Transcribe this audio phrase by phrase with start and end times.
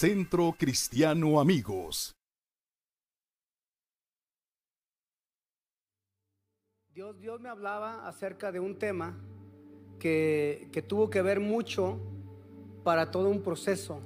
[0.00, 2.14] Centro Cristiano Amigos.
[6.94, 9.14] Dios, Dios me hablaba acerca de un tema
[9.98, 11.98] que, que tuvo que ver mucho
[12.82, 14.00] para todo un proceso.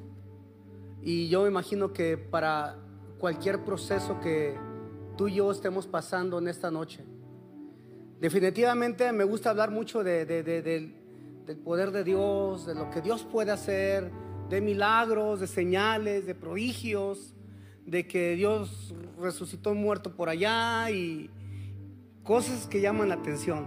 [1.00, 2.76] Y yo me imagino que para
[3.20, 4.56] cualquier proceso que
[5.16, 7.04] tú y yo estemos pasando en esta noche.
[8.18, 10.92] Definitivamente me gusta hablar mucho de, de- de- del,
[11.46, 14.10] del poder de Dios, de lo que Dios puede hacer,
[14.48, 17.34] de milagros, de señales, de prodigios,
[17.86, 21.30] de que Dios resucitó muerto por allá y
[22.22, 23.66] cosas que llaman la atención.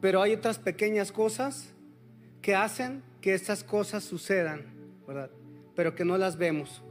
[0.00, 1.72] Pero hay otras pequeñas cosas
[2.40, 4.66] que hacen que estas cosas sucedan,
[5.06, 5.30] ¿verdad?
[5.76, 6.82] Pero que no las vemos.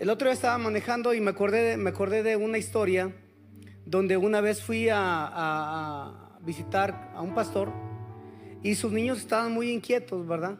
[0.00, 3.14] El otro día estaba manejando y me acordé de, me acordé de una historia
[3.86, 7.72] donde una vez fui a visitar a un pastor
[8.62, 10.58] y sus niños estaban muy inquietos, ¿verdad?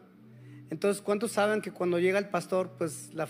[0.70, 3.28] Entonces, ¿cuántos saben que cuando llega el pastor, pues la,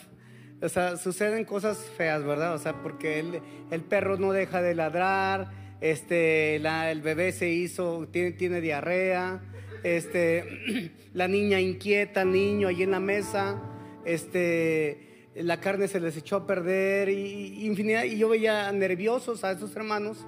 [0.63, 2.55] o sea, suceden cosas feas, ¿verdad?
[2.55, 7.51] O sea, porque el, el perro no deja de ladrar, este, la- el bebé se
[7.51, 9.43] hizo, tiene, tiene diarrea,
[9.83, 13.63] este, la niña inquieta, el niño ahí en la mesa,
[14.07, 19.45] este, la carne se les echó a perder y, y infinidad, y yo veía nerviosos
[19.45, 20.25] a esos hermanos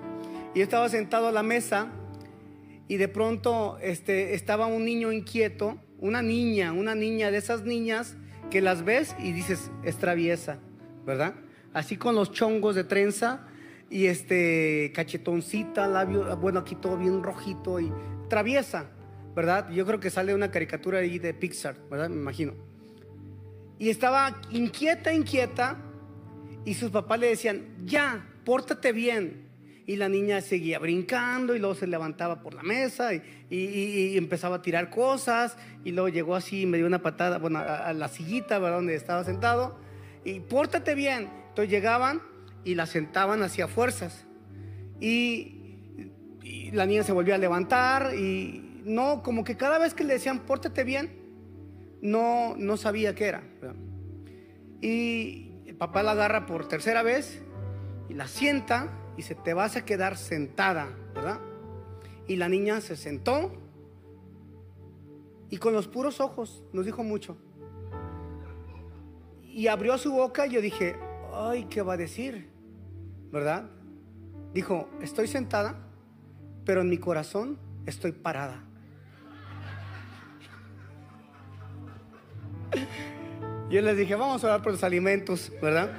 [0.55, 1.91] y yo estaba sentado a la mesa
[2.89, 8.17] y de pronto este, estaba un niño inquieto, una niña, una niña de esas niñas
[8.51, 10.59] que las ves y dices, es traviesa,
[11.05, 11.35] ¿verdad?
[11.73, 13.47] Así con los chongos de trenza
[13.91, 17.93] y este cachetoncita, labio, bueno, aquí todo bien rojito y
[18.29, 18.91] traviesa,
[19.35, 19.71] ¿verdad?
[19.71, 22.09] Yo creo que sale una caricatura ahí de Pixar, ¿verdad?
[22.09, 22.55] Me imagino.
[23.79, 25.79] Y estaba inquieta, inquieta,
[26.65, 29.48] y sus papás le decían, ya, pórtate bien.
[29.89, 33.57] Y la niña seguía brincando y luego se levantaba por la mesa y, y-
[34.13, 37.59] y- empezaba a tirar cosas y luego llegó así y me dio una patada, bueno,
[37.61, 38.77] a, a la sillita, ¿verdad?
[38.77, 39.79] Donde estaba sentado.
[40.27, 41.31] Y pórtate bien.
[41.49, 42.21] Entonces llegaban
[42.65, 44.27] y la sentaban hacia fuerzas.
[45.01, 45.79] Y,
[46.43, 50.13] y la niña se volvió a levantar y no, como que cada vez que le
[50.13, 51.11] decían, pórtate bien,
[52.03, 53.43] no, no sabía qué era.
[53.63, 53.77] ¿verdad?
[54.83, 57.41] Y el papá la agarra por tercera vez
[58.11, 58.93] y la sienta
[59.23, 61.41] se te vas a quedar sentada, ¿verdad?
[62.27, 63.53] Y la niña se sentó
[65.51, 67.37] y con los puros ojos nos dijo mucho.
[69.43, 70.97] Y abrió su boca y yo dije,
[71.35, 72.51] ay, ¿qué va a decir?
[73.33, 73.71] ¿Verdad?
[74.53, 75.75] Dijo, estoy sentada,
[76.65, 78.63] pero en mi corazón estoy parada.
[83.71, 85.93] Yo les dije, vamos a hablar por los alimentos, ¿verdad?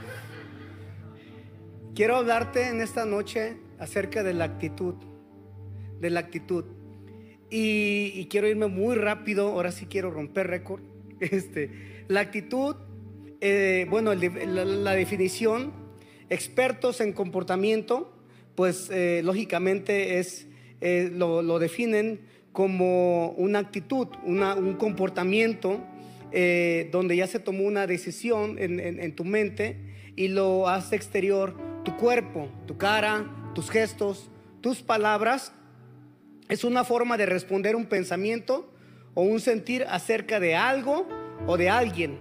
[1.95, 4.95] Quiero hablarte en esta noche acerca de la actitud,
[5.99, 6.65] de la actitud.
[7.49, 10.81] Y, quiero irme muy rápido, ahora sí quiero romper récord.
[11.19, 12.77] Este, la actitud,
[13.41, 15.73] eh, bueno, la, definición,
[16.29, 18.13] expertos en comportamiento,
[18.55, 20.47] pues eh, lógicamente es,
[20.79, 22.21] eh, lo, lo definen
[22.53, 25.85] como una actitud, un comportamiento
[26.91, 29.77] donde ya se tomó una decisión en- en tu mente
[30.15, 34.29] y lo hace exterior tu cuerpo, tu cara, tus gestos,
[34.61, 35.53] tus palabras.
[36.47, 38.71] Es una forma de responder un pensamiento
[39.13, 41.07] o un sentir acerca de algo
[41.47, 42.19] o de alguien.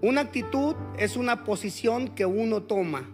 [0.00, 3.08] Una actitud es una posición que uno toma.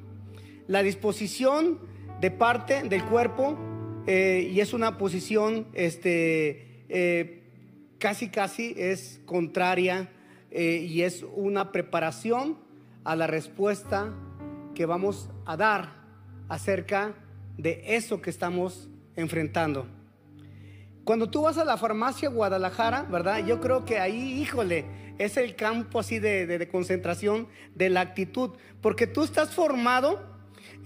[0.67, 1.79] La disposición
[2.21, 3.59] de parte del cuerpo
[4.07, 7.43] eh, y es una posición este, eh,
[7.99, 10.11] casi casi es contraria
[10.51, 12.59] eh, y es una preparación
[13.05, 14.13] a la respuesta
[14.81, 15.93] que vamos a dar
[16.49, 17.13] acerca
[17.59, 19.87] de eso que estamos enfrentando.
[21.05, 23.45] Cuando tú vas a la farmacia Guadalajara, ¿verdad?
[23.45, 24.87] Yo creo que ahí, híjole,
[25.19, 28.53] es el campo así de, de- de concentración de la actitud.
[28.81, 30.19] Porque tú estás formado,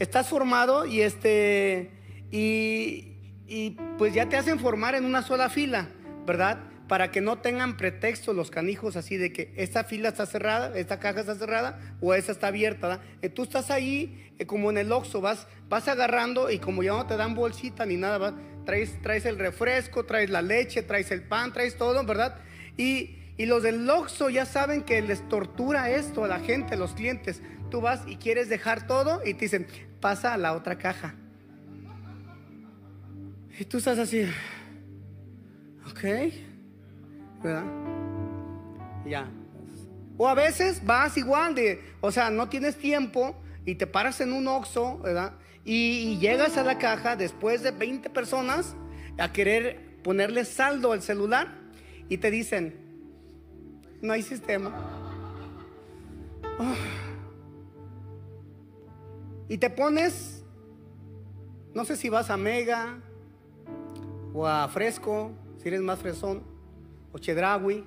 [0.00, 1.92] estás formado y este,
[2.32, 3.12] y,
[3.46, 5.88] y pues ya te hacen formar en una sola fila,
[6.26, 6.58] ¿verdad?
[6.88, 11.00] Para que no tengan pretexto los canijos así de que esta fila está cerrada, esta
[11.00, 13.00] caja está cerrada o esta está abierta.
[13.22, 16.92] Eh, tú estás ahí eh, como en el Oxxo, vas, vas agarrando y como ya
[16.92, 18.34] no te dan bolsita ni nada,
[18.66, 22.36] traes, traes el refresco, traes la leche, traes el pan, traes todo, ¿verdad?
[22.76, 26.76] Y, y los del Oxxo ya saben que les tortura esto a la gente, a
[26.76, 27.40] los clientes.
[27.70, 29.66] Tú vas y quieres dejar todo y te dicen,
[30.00, 31.14] pasa a la otra caja.
[33.58, 34.28] Y tú estás así,
[35.88, 36.04] ok,
[37.44, 37.64] ¿verdad?
[39.06, 39.30] Ya.
[40.16, 43.36] O a veces vas igual de, o sea, no tienes tiempo
[43.66, 45.34] y te paras en un Oxxo, ¿verdad?
[45.64, 48.74] Y, llegas a la caja después de 20 personas
[49.18, 51.48] a querer ponerle saldo al celular
[52.08, 52.74] y te dicen,
[54.02, 54.72] no hay sistema.
[59.46, 60.42] Y te pones,
[61.74, 62.98] no sé si vas a Mega
[64.32, 66.42] o a Fresco, si eres más fresón,
[67.14, 67.84] o Chedraui.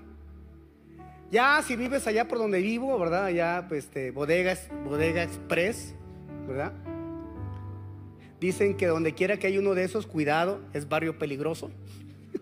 [1.30, 3.26] Ya si vives allá por donde vivo, ¿verdad?
[3.26, 5.94] Allá, pues, este, bodegas, bodega express,
[6.48, 6.72] ¿verdad?
[8.40, 11.70] Dicen que donde quiera que hay uno de esos, cuidado, es barrio peligroso.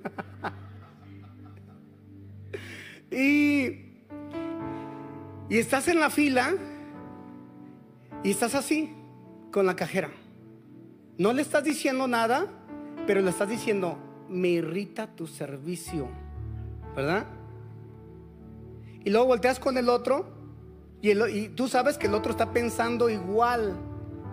[3.12, 3.66] y,
[5.50, 6.54] y estás en la fila
[8.24, 8.94] y estás así
[9.52, 10.12] con la cajera.
[11.18, 12.46] No le estás diciendo nada,
[13.08, 13.98] pero le estás diciendo,
[14.30, 16.08] me irrita tu servicio,
[16.96, 17.26] ¿verdad?
[19.04, 20.28] Y luego volteas con el otro
[21.02, 23.76] y, y tú sabes que el otro está pensando igual,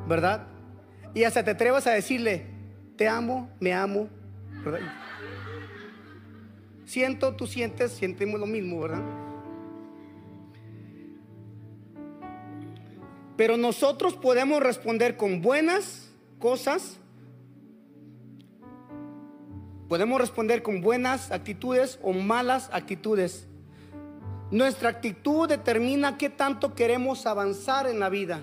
[0.08, 0.46] ¿verdad?
[1.14, 2.46] Y hasta te atrevas a decirle,
[2.96, 4.08] te amo, me amo.
[4.64, 4.80] ¿verdad?
[6.84, 9.02] Siento, tú sientes, sentimos lo mismo, ¿verdad?
[13.36, 16.98] Pero nosotros podemos responder con buenas cosas.
[19.92, 23.46] Podemos responder con buenas actitudes o malas actitudes.
[24.50, 28.40] Nuestra actitud determina qué tanto queremos avanzar en la vida.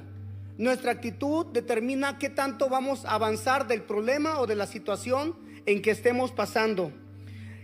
[0.59, 5.35] Nuestra actitud determina qué tanto vamos a avanzar del problema o de la situación
[5.65, 6.91] en que estemos pasando.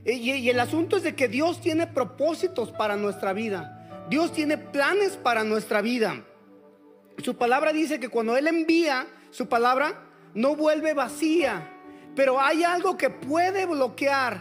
[0.04, 4.08] Y, el asunto es de que Dios tiene propósitos para nuestra vida.
[4.10, 6.26] Dios tiene planes para nuestra vida.
[7.24, 11.72] Su palabra dice que cuando Él envía su palabra, no vuelve vacía.
[12.16, 14.40] Pero hay algo que puede bloquear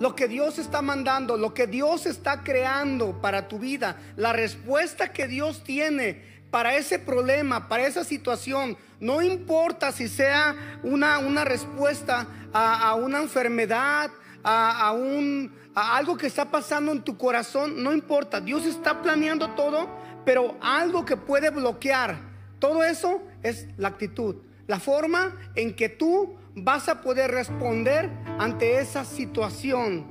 [0.00, 5.12] lo que Dios está mandando, lo que Dios está creando para tu vida, la respuesta
[5.12, 8.76] que Dios tiene para ese problema, para esa situación.
[9.00, 14.10] No importa si sea una, una respuesta a, una enfermedad,
[14.42, 18.40] a, un, a algo que está pasando en tu corazón, no importa.
[18.40, 19.88] Dios está planeando todo,
[20.24, 22.34] pero algo que puede bloquear
[22.64, 24.36] todo eso es la actitud,
[24.66, 30.06] la forma en que tú vas a poder responder ante esa situación.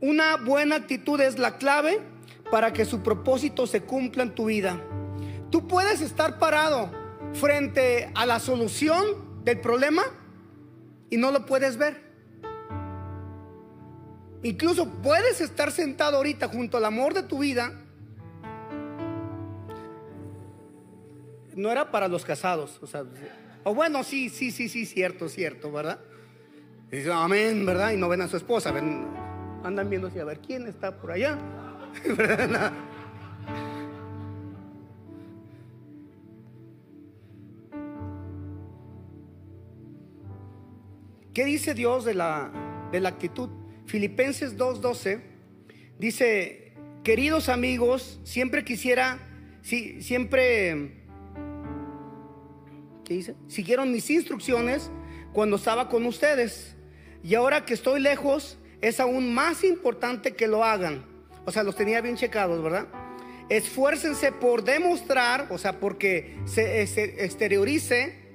[0.00, 2.00] Una buena actitud es la clave
[2.50, 4.80] para que su propósito se cumpla en tu vida.
[5.50, 6.90] Tú puedes estar parado
[7.32, 10.02] frente a la solución del problema
[11.10, 12.08] y no lo puedes ver.
[14.42, 17.72] Incluso puedes estar sentado ahorita junto al amor de tu vida.
[21.58, 22.80] No era para los casados,
[23.64, 25.98] o, bueno, sí, sí, sí, sí, cierto, cierto, ¿verdad?
[26.92, 27.90] Y dice, amén, ¿verdad?
[27.90, 29.08] Y no ven a su esposa, ven,
[29.64, 31.36] andan viendo a ver quién está por allá.
[41.34, 42.52] ¿Qué dice Dios de la,
[42.92, 43.50] de la actitud?
[43.86, 45.22] Filipenses 2.12
[45.98, 46.72] dice,
[47.02, 49.18] queridos amigos, siempre quisiera,
[49.62, 50.97] si, siempre,
[53.08, 53.34] ¿qué dice?
[53.48, 54.90] Siguieron mis instrucciones
[55.32, 56.76] cuando estaba con ustedes.
[57.24, 61.06] Y ahora que estoy lejos, es aún más importante que lo hagan.
[61.46, 62.86] O sea, los tenía bien checados, ¿verdad?
[63.48, 68.28] Esfuércense por demostrar, o sea, porque se, se exteriorice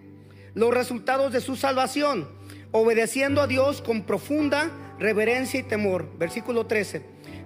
[0.55, 2.27] los resultados de su salvación,
[2.71, 6.17] obedeciendo a Dios con profunda reverencia y temor.
[6.17, 7.03] Versículo 13.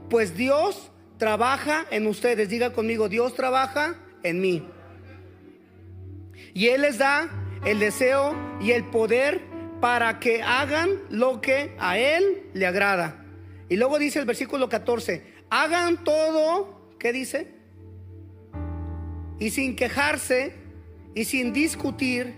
[0.10, 2.48] Pues Dios trabaja en ustedes.
[2.48, 4.66] Diga conmigo, Dios trabaja en mí.
[6.58, 7.30] Y Él les da
[7.66, 9.42] el deseo y el poder
[9.80, 13.24] para que hagan lo que a Él le agrada.
[13.70, 15.22] Y luego dice el versículo 14,
[15.52, 17.54] hagan todo, ¿qué dice?
[19.40, 20.56] Y sin quejarse
[21.14, 22.34] y sin discutir,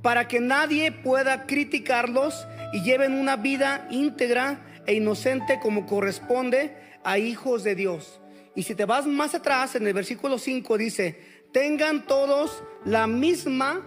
[0.00, 6.74] para que nadie pueda criticarlos y lleven una vida íntegra e inocente como corresponde
[7.04, 8.18] a hijos de Dios.
[8.54, 11.20] Y si te vas más atrás, en el versículo 5 dice,
[11.52, 13.82] tengan todos la misma,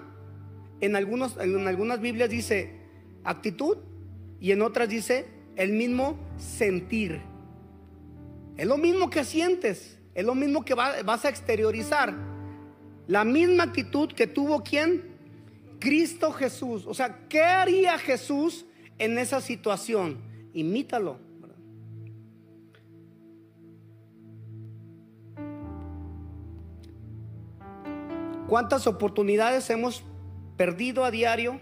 [0.81, 2.75] en, algunos, en algunas Biblias dice
[3.23, 3.77] actitud
[4.41, 5.25] y en otras dice
[5.55, 7.21] el mismo sentir.
[8.57, 12.13] Es lo mismo que sientes, es lo mismo que vas a exteriorizar.
[13.07, 15.03] La misma actitud que tuvo quien?
[15.79, 16.85] Cristo Jesús.
[16.85, 18.65] O sea, ¿qué haría Jesús
[18.97, 20.17] en esa situación?
[20.53, 21.17] Imítalo.
[28.49, 30.03] ¿Cuántas oportunidades hemos
[30.57, 31.59] perdido a diario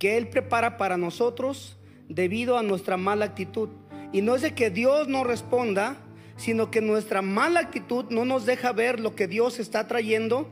[0.00, 1.78] que Él prepara para nosotros
[2.08, 3.68] debido a nuestra mala actitud?
[4.12, 5.98] Y no es de que Dios no responda,
[6.36, 10.50] sino que nuestra mala actitud no nos deja ver lo que Dios está trayendo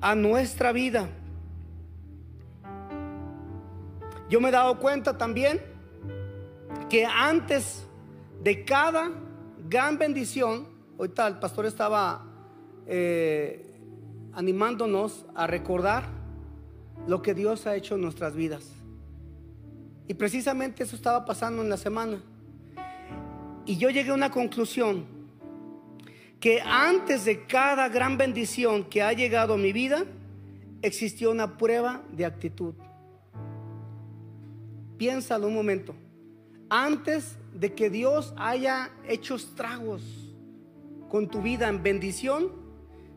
[0.00, 1.08] a nuestra vida.
[4.28, 5.62] Yo me he dado cuenta también
[6.90, 7.86] que antes
[8.42, 9.12] de cada
[9.68, 10.66] gran bendición,
[10.98, 12.26] ahorita el pastor estaba
[12.88, 13.67] eh,
[14.38, 16.04] animándonos a recordar
[17.08, 18.70] lo que Dios ha hecho en nuestras vidas.
[20.06, 22.22] Y precisamente eso estaba pasando en la semana.
[23.66, 25.06] Y yo llegué a una conclusión,
[26.38, 30.04] que antes de cada gran bendición que ha llegado a mi vida,
[30.82, 32.74] existió una prueba de actitud.
[34.98, 35.96] Piénsalo un momento.
[36.70, 40.04] Antes de que Dios haya hecho estragos
[41.08, 42.57] con tu vida en bendición,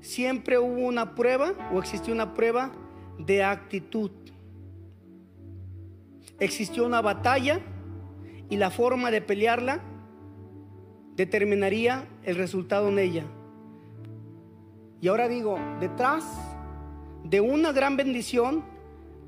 [0.02, 2.72] siempre hubo una prueba o existió una prueba
[3.18, 4.12] de actitud.
[6.40, 7.62] Existió una batalla
[8.50, 9.82] y la forma de pelearla
[11.16, 13.24] determinaría el resultado en ella.
[15.00, 16.26] Y ahora digo, detrás
[17.24, 18.64] de una gran bendición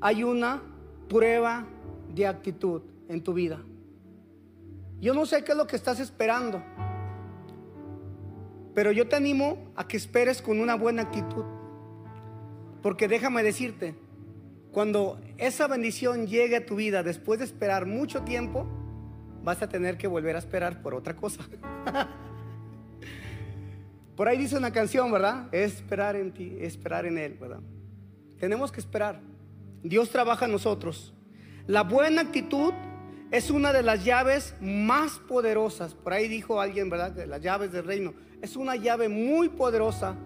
[0.00, 0.62] hay una
[1.08, 1.66] prueba
[2.14, 3.60] de actitud en tu vida.
[5.00, 6.62] Yo no sé qué es lo que estás esperando,
[8.74, 11.44] pero yo te animo a que esperes con una buena actitud.
[12.82, 13.94] Porque déjame decirte,
[14.72, 18.66] cuando esa bendición llegue a tu vida después de esperar mucho tiempo,
[19.42, 21.44] vas a tener que volver a esperar por otra cosa.
[24.16, 25.54] por ahí dice una canción, ¿verdad?
[25.54, 27.60] Esperar en ti, esperar en Él, ¿verdad?
[28.38, 29.20] Tenemos que esperar.
[29.82, 31.14] Dios trabaja en nosotros.
[31.66, 32.74] La buena actitud
[33.36, 35.94] es una de las llaves más poderosas.
[35.94, 37.14] Por ahí dijo alguien, ¿verdad?
[37.14, 38.14] Que las llaves del reino.
[38.40, 40.16] Es una llave muy poderosa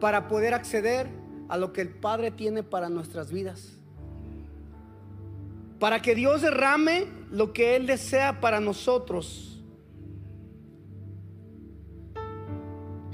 [0.00, 1.08] para poder acceder
[1.48, 3.76] a lo que el Padre tiene para nuestras vidas
[5.78, 9.62] para que Dios derrame lo que Él desea para nosotros.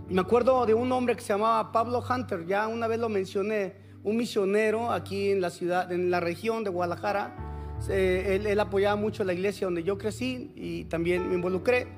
[0.09, 3.76] Me acuerdo de un hombre que se llamaba Pablo Hunter, ya una vez lo mencioné,
[4.04, 7.51] un misionero aquí en la ciudad, en la región de Guadalajara.
[7.89, 11.89] Él, apoyaba mucho la iglesia donde yo crecí y también me involucré.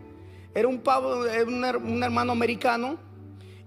[0.55, 2.99] Era un, Pablo, un, hermano americano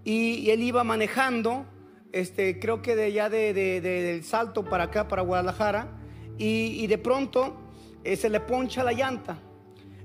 [0.04, 1.66] y, él iba manejando,
[2.12, 5.90] este, creo que de allá de, del Salto para acá, para Guadalajara
[6.38, 7.56] y, de pronto
[8.04, 9.40] eh, se le poncha la llanta.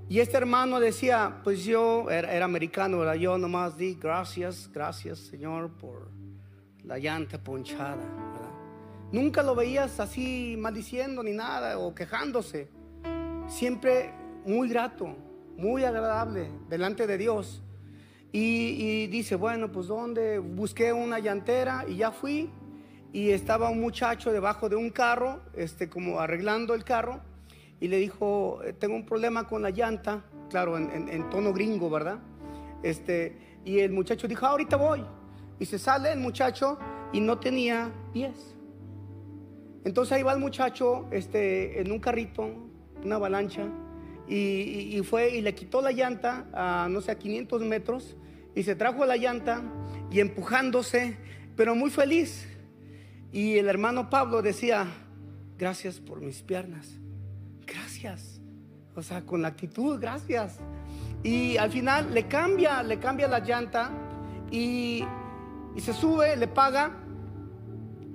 [0.09, 3.15] Y este hermano decía, pues yo era, americano, ¿verdad?
[3.15, 6.11] yo nomás di gracias, gracias Señor por
[6.85, 8.32] la llanta ponchada.
[9.13, 12.69] Nunca lo veías así maldiciendo ni nada o quejándose.
[13.47, 14.11] Siempre
[14.47, 15.15] muy grato,
[15.59, 17.63] muy agradable delante de Dios.
[18.35, 20.39] Y, dice, bueno, pues ¿dónde?
[20.39, 22.51] Busqué una llantera y ya fui
[23.13, 27.21] y estaba un muchacho debajo de un carro, este, como arreglando el carro,
[27.79, 32.21] y le dijo, eh, tengo un problema con la llanta, claro, en, tono gringo, ¿verdad?
[32.83, 35.05] Este, y el muchacho dijo, ahorita voy.
[35.59, 36.79] Y se sale el muchacho
[37.13, 38.52] y no tenía pies.
[39.85, 42.49] Entonces ahí va el muchacho este, en un carrito,
[43.05, 43.69] una avalancha,
[44.29, 48.17] y, fue y le quitó la llanta a, no sé, a 500 metros,
[48.55, 49.63] y se trajo la llanta
[50.11, 51.17] y empujándose,
[51.57, 52.49] pero muy feliz.
[53.33, 54.87] Y el hermano Pablo decía,
[55.59, 56.89] gracias por mis piernas,
[57.67, 58.41] gracias.
[58.95, 60.59] O sea, con la actitud, gracias.
[61.23, 63.91] Y al final le cambia, le cambia la llanta
[64.51, 65.05] y,
[65.79, 66.99] se sube, le paga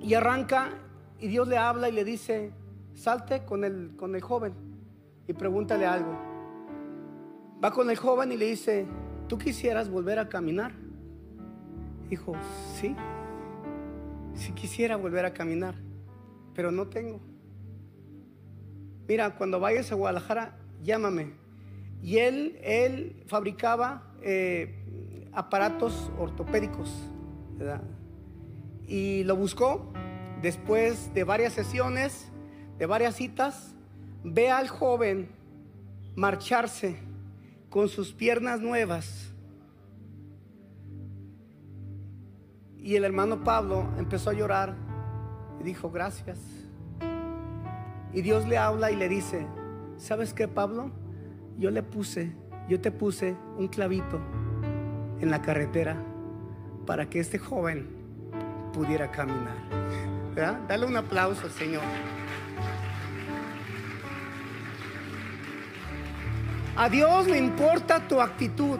[0.00, 0.70] y arranca
[1.18, 2.52] y Dios le habla y le dice,
[2.94, 4.54] salte con el, con el joven
[5.26, 6.16] y pregúntale algo.
[7.62, 8.86] Va con el joven y le dice,
[9.28, 10.72] ¿tú quisieras volver a caminar?
[12.08, 12.34] Dijo,
[12.74, 12.94] sí
[14.38, 15.74] si quisiera volver a caminar,
[16.54, 17.20] pero no tengo.
[19.08, 21.32] Mira, cuando vayas a Guadalajara, llámame.
[22.02, 26.90] Y él, él fabricaba eh, aparatos ortopédicos,
[28.86, 29.92] Y lo buscó
[30.42, 32.28] después de varias sesiones,
[32.78, 33.74] de varias citas,
[34.24, 35.30] ve al joven
[36.14, 36.96] marcharse
[37.70, 39.28] con sus piernas nuevas
[42.88, 44.74] Y el hermano Pablo empezó a llorar
[45.60, 46.38] y dijo, gracias.
[48.14, 49.46] Y Dios le habla y le dice,
[49.98, 50.90] ¿sabes qué, Pablo?
[51.58, 52.34] Yo le puse,
[52.66, 54.18] yo te puse un clavito
[55.20, 56.02] en la carretera
[56.86, 57.90] para que este joven
[58.72, 59.58] pudiera caminar.
[60.38, 61.82] Dale un aplauso al Señor.
[66.76, 68.78] A Dios le importa tu actitud.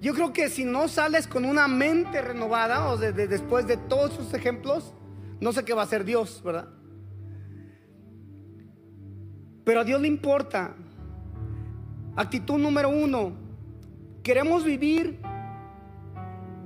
[0.00, 4.34] Yo creo que si no sales con una mente renovada, o después de todos esos
[4.34, 4.92] ejemplos,
[5.40, 6.68] no sé qué va a hacer Dios, ¿verdad?
[9.64, 10.74] Pero a Dios le importa.
[12.16, 13.32] Actitud número uno,
[14.24, 15.20] queremos vivir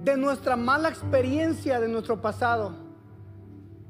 [0.02, 2.86] de nuestra mala experiencia de nuestro pasado.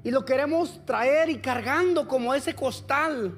[0.06, 3.34] Y lo queremos traer y cargando como ese costal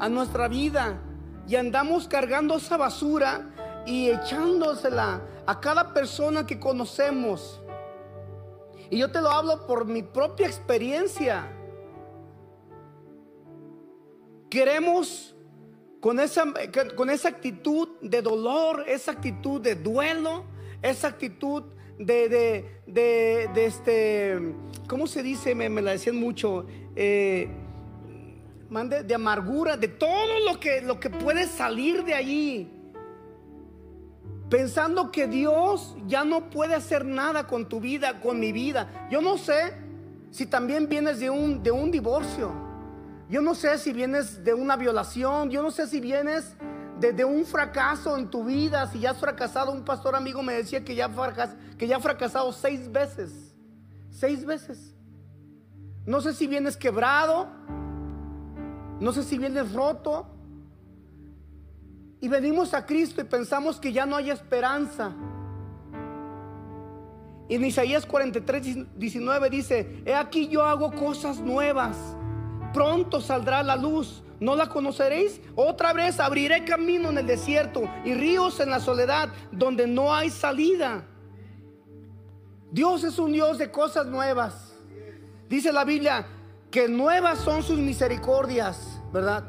[0.00, 0.98] a nuestra vida.
[1.46, 7.60] y andamos cargando esa basura y echándosela a cada persona que conocemos.
[8.88, 11.52] Y yo te lo hablo por mi propia experiencia.
[14.48, 15.36] Queremos
[16.00, 16.44] con esa,
[16.96, 20.46] con esa actitud de dolor, esa actitud de duelo,
[20.80, 21.64] esa actitud
[21.98, 22.28] de,
[22.86, 24.54] de, de, este,
[24.88, 25.54] ¿cómo se dice?
[25.54, 26.66] Me, la decían mucho.
[26.96, 27.48] Eh,
[28.68, 32.70] mande, de amargura, de todo lo que, lo que puede salir de allí.
[34.50, 39.08] Pensando que Dios ya no puede hacer nada con tu vida, con mi vida.
[39.10, 39.74] Yo no sé
[40.30, 42.52] si también vienes de un, de un divorcio.
[43.28, 45.50] Yo no sé si vienes de una violación.
[45.50, 46.54] Yo no sé si vienes
[47.00, 48.86] de, un fracaso en tu vida.
[48.88, 51.10] Si ya has fracasado, un pastor amigo me decía que ya,
[51.78, 53.54] que ya ha fracasado seis veces.
[54.10, 54.94] Seis veces.
[56.06, 57.48] No sé si vienes quebrado.
[59.00, 60.26] No sé si vienes roto.
[62.20, 65.12] Y venimos a Cristo y pensamos que ya no hay esperanza.
[67.48, 71.96] Y en Isaías 43, 19 dice, he aquí yo hago cosas nuevas.
[72.74, 74.22] Pronto saldrá la luz.
[74.40, 75.40] ¿No la conoceréis?
[75.54, 80.28] Otra vez abriré camino en el desierto y ríos en la soledad donde no hay
[80.28, 81.06] salida.
[82.72, 84.74] Dios es un Dios de cosas nuevas.
[85.48, 86.26] Dice la Biblia
[86.70, 89.44] que nuevas son sus misericordias, ¿verdad?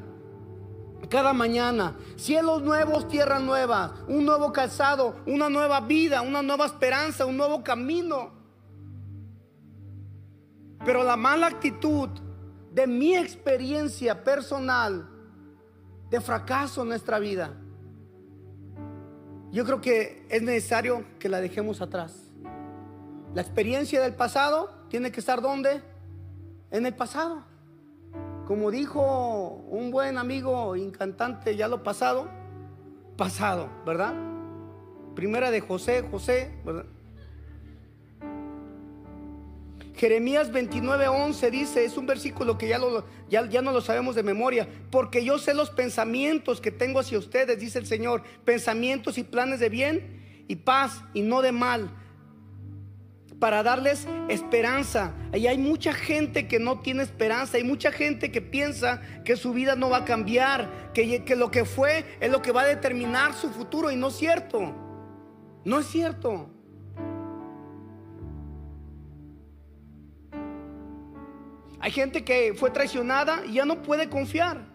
[1.10, 7.26] Cada mañana, cielos nuevos, tierra nueva, un nuevo calzado, una nueva vida, una nueva esperanza,
[7.26, 8.32] un nuevo camino.
[10.86, 12.10] Pero la mala actitud
[12.76, 15.10] de mi experiencia personal
[16.10, 17.54] de fracaso en nuestra vida,
[19.50, 22.34] yo creo que es necesario que la dejemos atrás.
[23.34, 25.82] La experiencia del pasado tiene que estar donde?
[26.70, 27.46] En el pasado.
[28.46, 32.28] Como dijo un buen amigo incantante, ya lo pasado,
[33.16, 34.14] pasado, ¿verdad?
[35.16, 36.86] Primera de José, José, ¿verdad?
[39.98, 42.80] Jeremías 29:11 dice, es un versículo que ya,
[43.30, 47.18] ya, ya no lo sabemos de memoria, porque yo sé los pensamientos que tengo hacia
[47.18, 51.90] ustedes, dice el Señor, pensamientos y planes de bien y paz y no de mal,
[53.40, 55.14] para darles esperanza.
[55.34, 59.54] Y hay mucha gente que no tiene esperanza, hay mucha gente que piensa que su
[59.54, 62.68] vida no va a cambiar, que, que lo que fue es lo que va a
[62.68, 64.74] determinar su futuro y no es cierto,
[65.64, 66.55] no es cierto.
[71.86, 74.66] Hay gente que fue traicionada y ya no puede confiar.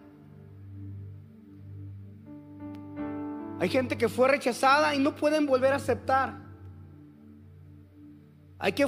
[3.59, 6.37] Hay gente que fue rechazada y no pueden volver a aceptar.
[8.59, 8.87] Hay, que,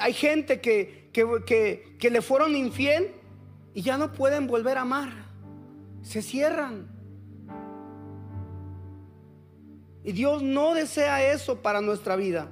[0.00, 3.14] hay, gente que, que le fueron infiel
[3.74, 5.10] y ya no pueden volver a amar.
[6.00, 6.88] Se cierran.
[10.04, 12.48] Y Dios no desea eso para nuestra vida.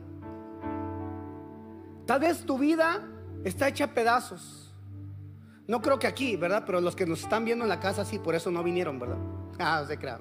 [2.04, 3.02] Tal vez tu vida
[3.44, 4.65] está hecha a pedazos.
[5.68, 6.62] No creo que aquí, ¿verdad?
[6.64, 9.18] Pero los que nos están viendo en la casa, sí, por eso no vinieron, ¿verdad?
[9.58, 10.20] Ah, se crean.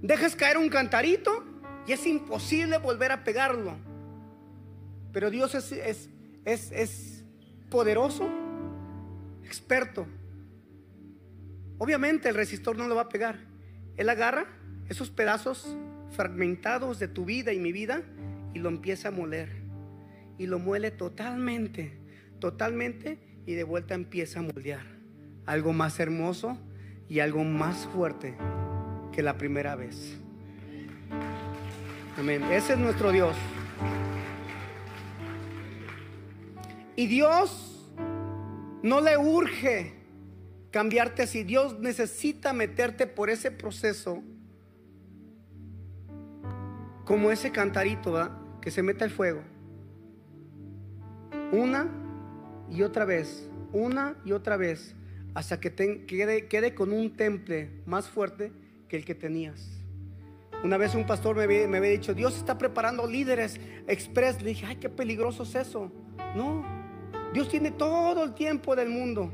[0.00, 1.44] Dejas caer un cantarito
[1.86, 3.76] y es imposible volver a pegarlo.
[5.12, 6.10] Pero Dios es, es,
[6.44, 7.24] es, es
[7.70, 8.28] poderoso,
[9.44, 10.04] experto.
[11.78, 13.38] Obviamente el resistor no lo va a pegar.
[13.96, 14.46] Él agarra
[14.88, 15.76] esos pedazos
[16.10, 18.02] fragmentados de tu vida y mi vida
[18.52, 19.62] y lo empieza a moler.
[20.38, 22.01] Y lo muele totalmente
[22.42, 24.84] totalmente y de vuelta empieza a moldear
[25.46, 26.58] algo más hermoso
[27.08, 28.34] y algo más fuerte
[29.12, 30.18] que la primera vez.
[32.18, 32.42] Amén.
[32.50, 33.36] Ese es nuestro Dios.
[36.96, 37.88] Y Dios
[38.82, 39.94] no le urge
[40.72, 41.44] cambiarte así.
[41.44, 44.20] Dios necesita meterte por ese proceso
[47.04, 49.42] como ese cantarito que se mete al fuego.
[51.52, 52.01] Una
[52.72, 54.94] y otra vez, una y otra vez,
[55.34, 55.74] hasta que
[56.06, 58.52] quede, quede, con un temple más fuerte
[58.88, 59.82] que el que tenías.
[60.64, 64.40] Una vez un pastor me había, me había dicho, Dios está preparando líderes express.
[64.42, 65.90] Le dije, ay, qué peligroso es eso.
[66.36, 66.64] No,
[67.34, 69.32] Dios tiene todo el tiempo del mundo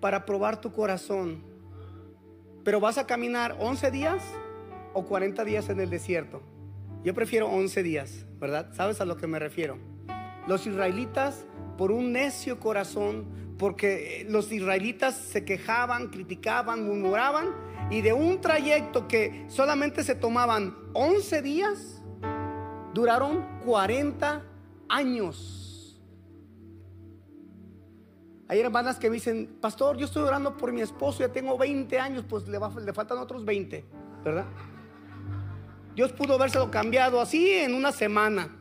[0.00, 1.42] para probar tu corazón.
[2.64, 4.22] Pero vas a caminar 11 días
[4.92, 6.42] o 40 días en el desierto.
[7.04, 8.74] Yo prefiero 11 días, ¿verdad?
[8.74, 9.78] ¿Sabes a lo que me refiero?
[10.46, 11.44] Los israelitas
[11.78, 17.54] por un necio corazón, porque los israelitas se quejaban, criticaban, murmuraban,
[17.90, 22.02] y de un trayecto que solamente se tomaban 11 días,
[22.92, 24.44] duraron 40
[24.88, 26.00] años.
[28.48, 31.98] Hay hermanas que me dicen, pastor, yo estoy orando por mi esposo, ya tengo 20
[31.98, 33.84] años, pues le faltan otros 20,
[34.24, 34.46] ¿verdad?
[35.94, 38.56] Dios pudo habérselo cambiado así en una semana,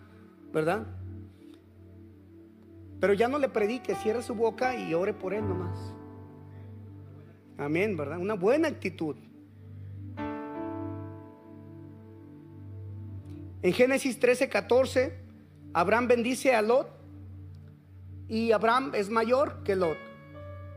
[0.51, 0.88] ¿verdad?
[2.99, 5.77] Pero ya no le predique, cierre su boca y ore por él nomás.
[7.57, 8.19] Amén, ¿verdad?
[8.19, 9.15] Una buena actitud.
[13.62, 15.17] En Génesis 13, 14,
[15.73, 16.88] Abraham bendice a Lot
[18.27, 19.97] y Abraham es mayor que Lot.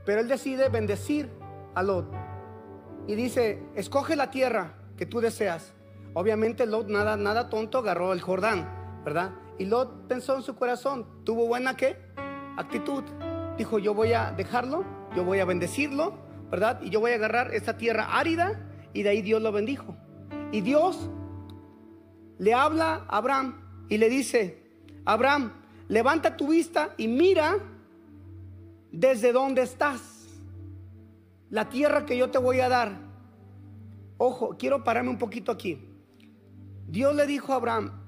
[0.05, 1.29] Pero él decide bendecir
[1.75, 2.11] a Lot.
[3.07, 5.75] Y dice, escoge la tierra que tú deseas.
[6.15, 9.33] Obviamente Lot nada, nada tonto agarró el Jordán, ¿verdad?
[9.61, 11.95] Y Lot pensó en su corazón, tuvo buena qué?
[12.57, 13.05] Actitud.
[13.59, 16.15] Dijo, yo voy a dejarlo, yo voy a bendecirlo,
[16.51, 16.81] ¿verdad?
[16.81, 18.59] Y yo voy a agarrar esta tierra árida
[18.95, 19.95] y de ahí Dios lo bendijo.
[20.51, 21.11] Y Dios
[22.39, 25.53] le habla a Abraham y le dice, Abraham,
[25.89, 27.59] levanta tu vista y mira
[28.91, 30.27] desde dónde estás.
[31.51, 32.97] La tierra que yo te voy a dar.
[34.17, 35.87] Ojo, quiero pararme un poquito aquí.
[36.89, 38.00] Dios le dijo a Abraham,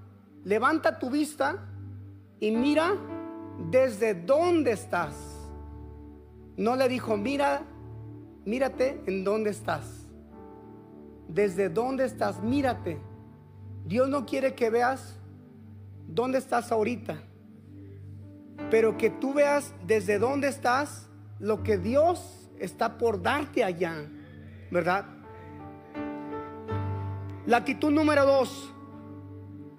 [0.45, 1.59] levanta tu vista
[2.41, 2.95] y mira
[3.71, 5.15] desde dónde estás.
[6.57, 7.63] No le dijo, mira,
[8.45, 10.07] mírate en dónde estás.
[11.29, 12.99] Desde dónde estás, mírate.
[13.85, 15.19] Dios no quiere que veas
[16.07, 17.23] dónde estás ahorita,
[18.71, 24.07] pero que tú veas desde dónde estás lo que Dios está por darte allá,
[24.71, 25.07] ¿verdad?
[27.47, 28.72] La actitud número dos,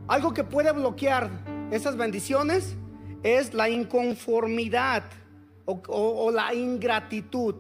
[0.08, 1.30] algo que puede bloquear
[1.72, 2.76] esas bendiciones
[3.24, 5.04] es la inconformidad
[5.66, 7.56] o, la ingratitud.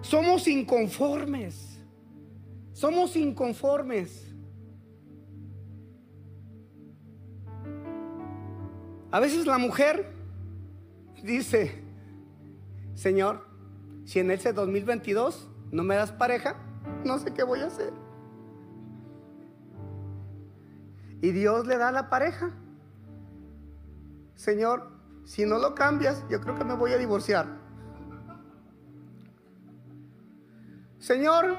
[0.00, 1.80] Somos inconformes,
[2.72, 4.24] somos inconformes.
[9.10, 10.12] A veces la mujer
[11.22, 11.82] dice,
[12.94, 13.46] Señor,
[14.04, 16.56] si en ese 2022 no me das pareja,
[17.04, 17.92] no sé qué voy a hacer.
[21.20, 22.50] Y Dios le da la pareja.
[24.34, 24.90] Señor,
[25.24, 27.46] si no lo cambias, yo creo que me voy a divorciar.
[30.98, 31.56] Señor,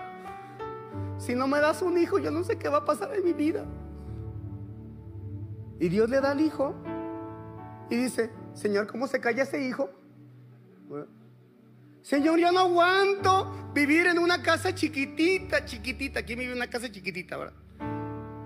[1.18, 3.34] si no me das un hijo, yo no sé qué va a pasar en mi
[3.34, 3.66] vida.
[5.80, 6.74] Y Dios le da al hijo
[7.90, 9.90] y dice, Señor, ¿cómo se calla ese hijo?
[12.02, 16.24] Señor, yo no aguanto vivir en una casa chiquitita, chiquitita.
[16.24, 17.54] ¿Quién vive una casa chiquitita, verdad?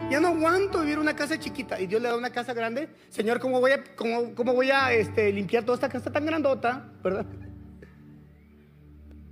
[0.09, 1.79] Ya no aguanto vivir una casa chiquita.
[1.79, 2.89] Y Dios le da una casa grande.
[3.09, 6.85] Señor, ¿cómo voy a, cómo, cómo voy a este, limpiar toda esta casa tan grandota?
[7.03, 7.25] ¿Verdad?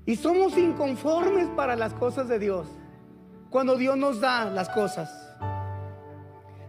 [0.05, 2.67] Y somos inconformes para las cosas de Dios.
[3.49, 5.09] Cuando Dios nos da las cosas.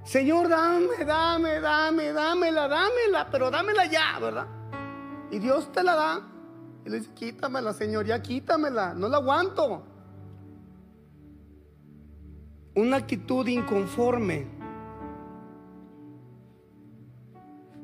[0.05, 4.47] Señor, dame, dame, dame, dámela, dámela, pero dámela ya, ¿verdad?
[5.31, 6.29] Y Dios te la da.
[6.85, 9.87] Y le dice, quítamela, Señor, ya quítamela, no la aguanto.
[12.75, 14.47] Una actitud inconforme.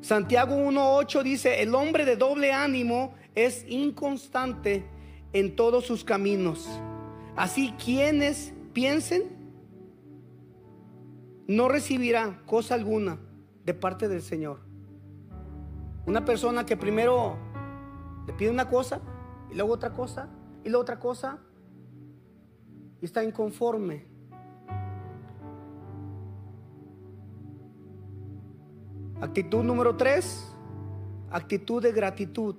[0.01, 4.87] Santiago 1.8 dice, el hombre de doble ánimo es inconstante
[5.35, 6.69] en todos sus caminos.
[7.37, 9.25] Así quienes piensen
[11.47, 13.19] no recibirá cosa alguna
[13.65, 14.61] de parte del Señor.
[16.07, 17.37] Una persona que primero
[18.27, 19.03] le pide una cosa
[19.51, 20.31] y luego otra cosa
[20.65, 21.39] y luego otra cosa
[23.03, 24.08] y está inconforme.
[29.21, 30.47] Actitud número tres,
[31.31, 32.55] actitud de gratitud.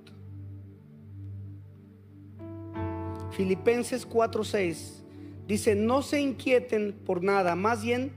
[3.30, 5.02] Filipenses 4:6
[5.46, 8.12] dice, no se inquieten por nada, más bien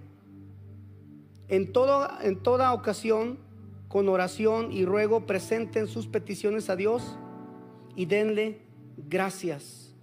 [1.48, 1.72] en,
[2.22, 3.40] en toda ocasión,
[3.88, 7.18] con oración y ruego, presenten sus peticiones a Dios
[7.96, 8.62] y denle
[8.98, 9.96] gracias.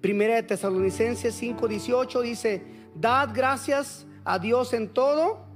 [0.00, 2.62] Primera de Tesalonicenses 5:18 dice,
[2.94, 5.47] dad gracias a Dios en todo,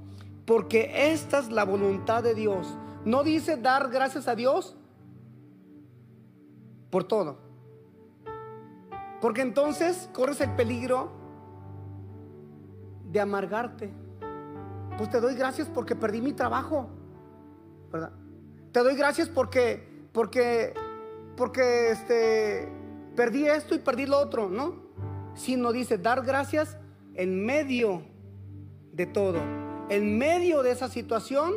[0.45, 2.67] porque esta es la voluntad de Dios.
[3.05, 4.75] No dice dar gracias a Dios
[6.89, 7.37] por todo.
[9.21, 11.11] Porque entonces corres el peligro
[13.11, 13.93] de amargarte.
[14.97, 16.89] Pues te doy gracias porque perdí mi trabajo.
[17.91, 18.11] ¿Verdad?
[18.71, 20.73] Te doy gracias porque porque
[21.37, 22.69] porque este
[23.15, 24.75] perdí esto y perdí lo otro, ¿no?
[25.35, 26.77] Sino dice dar gracias
[27.15, 28.03] en medio
[28.91, 29.62] de todo.
[29.89, 31.53] En medio de esa situación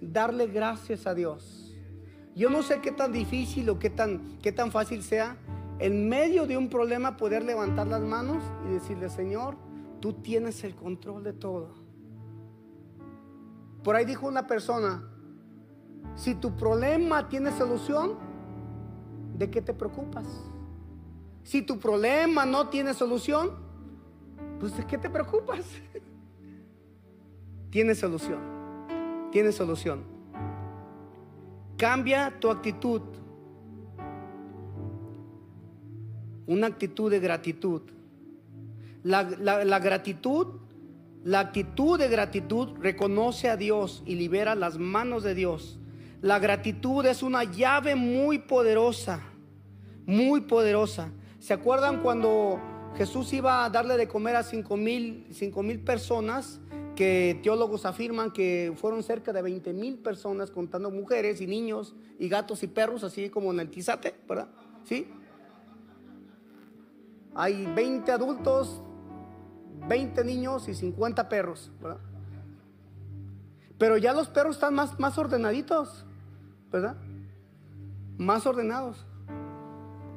[0.00, 1.76] darle gracias a Dios.
[2.34, 5.36] Yo no sé qué tan difícil o qué tan qué tan fácil sea
[5.78, 9.56] en medio de un problema poder levantar las manos y decirle, "Señor,
[10.00, 11.74] tú tienes el control de todo."
[13.82, 15.04] Por ahí dijo una persona,
[16.16, 18.16] si tu problema tiene solución,
[19.36, 20.26] ¿de qué te preocupas?
[21.42, 23.50] Si tu problema no tiene solución,
[24.58, 25.66] pues ¿de qué te preocupas?
[27.74, 28.38] tiene solución,
[29.32, 30.04] tiene solución.
[31.76, 33.02] Cambia tu actitud.
[36.46, 37.82] Una actitud de gratitud.
[39.02, 40.60] La, la gratitud
[41.24, 45.80] la actitud de gratitud reconoce a Dios y libera las manos de Dios.
[46.20, 49.20] La gratitud es una llave muy poderosa,
[50.06, 51.10] muy poderosa.
[51.40, 52.60] ¿Se acuerdan cuando
[52.96, 56.60] Jesús iba a darle de comer a cinco mil, cinco mil personas?
[56.94, 62.28] Que teólogos afirman que fueron cerca de 20 mil personas, contando mujeres y niños y
[62.28, 64.48] gatos y perros, así como en el Tizate, ¿verdad?
[64.84, 65.08] ¿Sí?
[67.34, 68.80] Hay 20 adultos,
[69.88, 71.98] 20 niños y 50 perros, ¿verdad?
[73.76, 76.04] Pero ya los perros están más, más ordenaditos,
[76.70, 76.96] ¿verdad?
[78.18, 79.04] Más ordenados.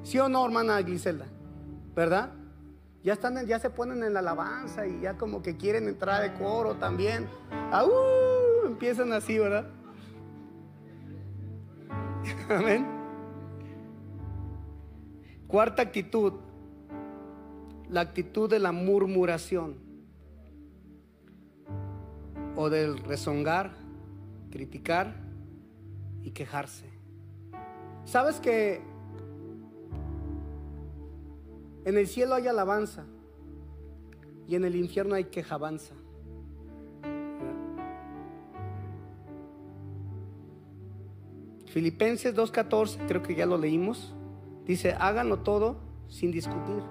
[0.04, 1.26] ¿Sí o no, hermana Gliselda?
[1.96, 2.32] ¿Verdad?
[3.08, 6.34] Ya, están, ya se ponen en la alabanza y ya como que quieren entrar de
[6.38, 7.26] coro también.
[7.72, 7.90] ¡Aú!
[8.66, 9.66] Empiezan así, ¿verdad?
[12.50, 12.86] Amén.
[15.48, 16.34] Cuarta actitud,
[17.88, 19.78] la actitud de la murmuración
[22.58, 23.72] o del rezongar,
[24.52, 25.16] criticar
[26.24, 26.90] y quejarse.
[28.04, 28.82] ¿Sabes que
[31.88, 33.06] en el cielo hay alabanza
[34.46, 35.96] y en el infierno hay quejabanza?
[41.68, 44.14] Filipenses 2.14, creo que ya lo leímos,
[44.66, 45.78] dice, háganlo todo
[46.10, 46.84] sin discutir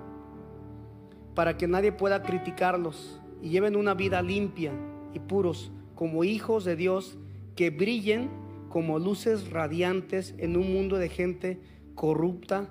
[1.35, 4.73] para que nadie pueda criticarlos y lleven una vida limpia
[5.13, 7.19] y puros como hijos de Dios
[7.55, 8.31] que brillen
[8.71, 11.61] como luces radiantes en un mundo de gente
[11.95, 12.71] corrupta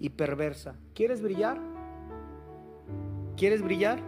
[0.00, 0.74] y perversa.
[0.94, 1.60] ¿Quieres brillar?
[3.36, 4.00] ¿Quieres brillar?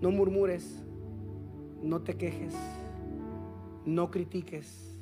[0.00, 0.82] No murmures,
[1.82, 2.54] no te quejes,
[3.84, 4.98] no critiques.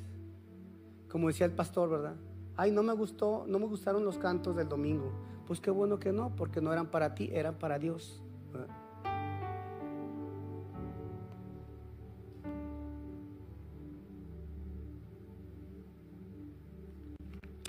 [1.09, 2.15] Como decía el pastor, ¿verdad?
[2.57, 5.11] Ay, no me gustó, no me gustaron los cantos del domingo.
[5.47, 8.21] Pues qué bueno que no, porque no eran para ti, eran para Dios.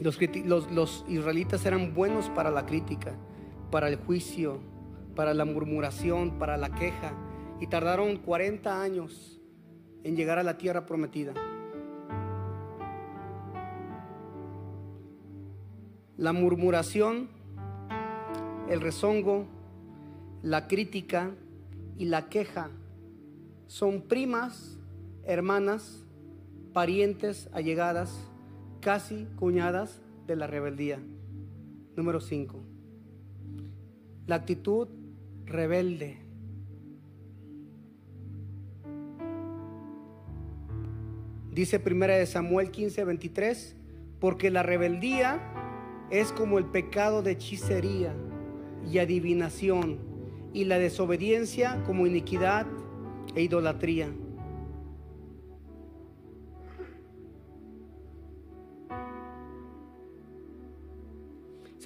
[0.07, 3.15] Los, israelitas eran buenos para la crítica,
[3.71, 4.61] para el juicio,
[5.15, 7.13] para la murmuración, para la queja,
[7.61, 9.41] y tardaron 40 años
[10.05, 11.35] en llegar a la tierra prometida.
[16.17, 17.37] La murmuración
[18.69, 19.47] el rezongo,
[20.43, 21.31] la crítica
[21.97, 22.71] y la queja
[23.67, 24.79] son primas,
[25.25, 26.05] hermanas,
[26.73, 28.29] parientes allegadas,
[28.87, 31.01] casi cuñadas de la rebeldía.
[31.97, 32.63] Número 5.
[34.29, 34.87] La actitud
[35.45, 36.19] rebelde.
[41.51, 43.75] Dice primera de Samuel 15, 23,
[44.21, 45.41] porque la rebeldía
[46.13, 48.15] es como el pecado de hechicería
[48.89, 49.99] y adivinación,
[50.53, 52.69] y la desobediencia como iniquidad
[53.35, 54.13] e idolatría.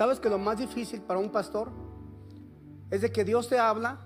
[0.00, 1.70] ¿Sabes que lo más difícil para un pastor
[2.90, 4.00] es de que Dios te habla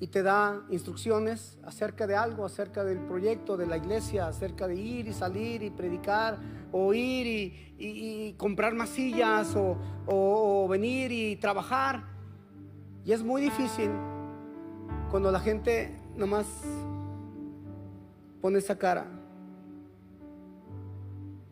[0.00, 4.76] y te da instrucciones acerca de algo, acerca del proyecto de la iglesia, acerca de
[4.76, 6.38] ir y salir y predicar,
[6.72, 12.02] o ir y, comprar más sillas, o, venir y trabajar.
[13.04, 13.90] Y es muy difícil
[15.10, 16.46] cuando la gente nomás
[18.40, 19.06] pone esa cara.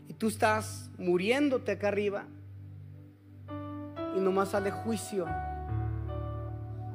[0.08, 2.24] Y tú estás muriéndote acá arriba
[4.14, 5.26] y nomás sale juicio,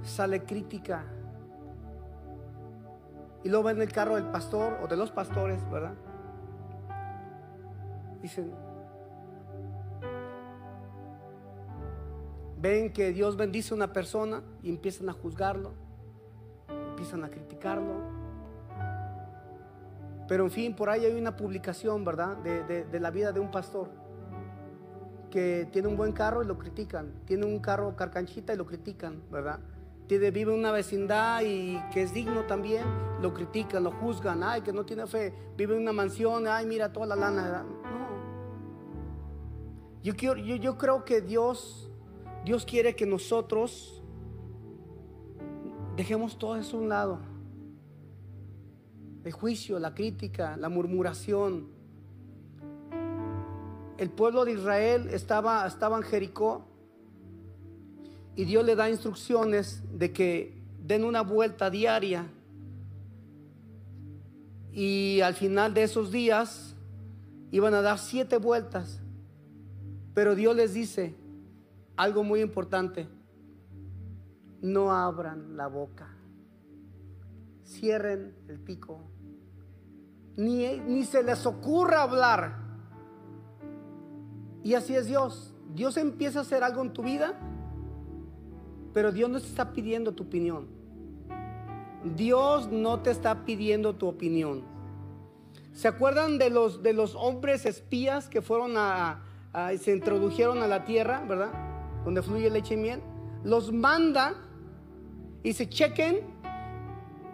[0.04, 1.04] sale crítica
[3.44, 5.94] y luego ven el carro del pastor o de los pastores, ¿verdad?
[8.22, 8.52] Dicen,
[12.58, 15.74] ven que Dios bendice a una persona y empiezan a juzgarlo,
[16.90, 18.20] empiezan a criticarlo.
[20.28, 22.38] Pero en fin, por ahí hay una publicación, ¿verdad?
[22.38, 23.90] De, de la vida de un pastor
[25.30, 29.22] que tiene un buen carro y lo critican, tiene un carro carcanchita y lo critican,
[29.32, 29.60] ¿verdad?
[30.18, 32.84] vive en una vecindad y que es digno también,
[33.22, 36.92] lo critican, lo juzgan, ay, que no tiene fe, vive en una mansión, ay, mira
[36.92, 37.64] toda la lana.
[37.64, 37.80] No.
[40.02, 41.92] Yo, quiero, yo, yo creo que Dios,
[42.44, 44.02] Dios quiere que nosotros
[45.96, 47.20] dejemos todo eso a un lado.
[49.24, 51.79] El juicio, la crítica, la murmuración.
[54.00, 56.66] El pueblo de Israel estaba, en Jericó
[58.34, 62.26] y Dios le da instrucciones de que den una vuelta diaria
[64.72, 66.76] y al final de esos días
[67.52, 69.02] iban a dar siete vueltas.
[70.14, 71.14] Pero Dios les dice
[71.98, 73.10] algo muy importante,
[74.62, 76.08] no abran la boca,
[77.66, 79.02] cierren el pico,
[80.38, 82.59] ni, ni se les ocurra hablar.
[84.64, 85.54] Y así es Dios.
[85.74, 87.40] Dios empieza a hacer algo en tu vida,
[88.94, 90.68] pero Dios no te está pidiendo tu opinión.
[92.16, 94.64] Dios no te está pidiendo tu opinión.
[95.74, 100.68] ¿Se acuerdan de los, de los hombres espías que fueron a, a, se introdujeron a
[100.68, 101.52] la tierra, verdad?
[102.04, 103.02] Donde fluye leche y miel.
[103.44, 104.36] Los manda
[105.44, 106.22] y se chequen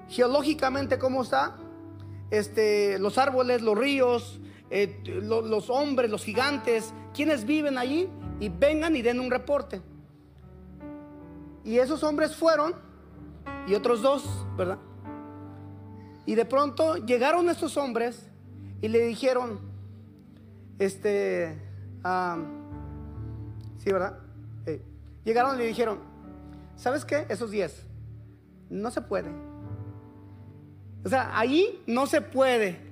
[0.07, 1.57] geológicamente cómo está,
[2.29, 8.49] este, los árboles, los ríos, eh, lo, los hombres, los gigantes, quienes viven allí y
[8.49, 9.81] vengan y den un reporte.
[11.63, 12.75] Y esos hombres fueron
[13.67, 14.77] y otros dos, ¿verdad?
[16.25, 18.29] Y de pronto llegaron estos hombres
[18.81, 19.59] y le dijeron,
[20.79, 21.59] este,
[22.03, 22.37] ah,
[23.77, 24.19] sí, ¿verdad?
[24.65, 24.81] Eh,
[25.23, 25.99] llegaron y le dijeron,
[26.75, 27.25] ¿sabes qué?
[27.29, 27.85] Esos diez,
[28.69, 29.31] no se puede.
[31.03, 32.84] O sea, ahí no se puede.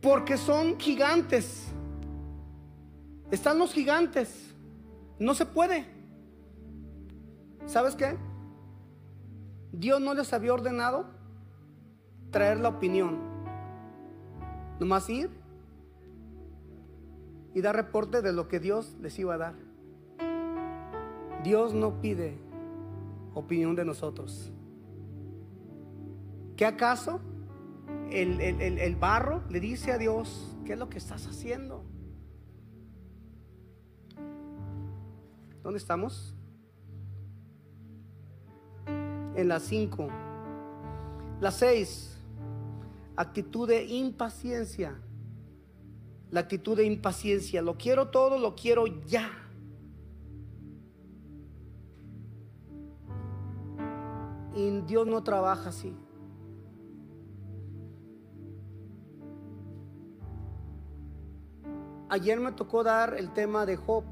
[0.00, 1.66] Porque son gigantes.
[3.30, 4.54] Están los gigantes.
[5.18, 5.86] No se puede.
[7.66, 8.16] ¿Sabes qué?
[9.72, 11.04] Dios no les había ordenado
[12.30, 13.18] traer la opinión.
[14.78, 15.30] Nomás ir
[17.54, 19.54] y dar reporte de lo que Dios les iba a dar.
[21.42, 22.38] Dios no pide
[23.34, 24.52] opinión de nosotros.
[26.56, 27.20] ¿Qué acaso
[28.10, 31.84] el, el, el, barro le dice a Dios, ¿qué es lo que estás haciendo?
[35.62, 36.34] ¿Dónde estamos?
[39.36, 40.08] En las cinco.
[41.40, 42.18] La seis,
[43.16, 45.00] actitud de impaciencia.
[46.30, 47.62] La actitud de impaciencia.
[47.62, 49.30] Lo quiero todo, lo quiero ya.
[54.56, 55.94] Y Dios no trabaja así.
[62.10, 64.04] Ayer me tocó dar el tema de Job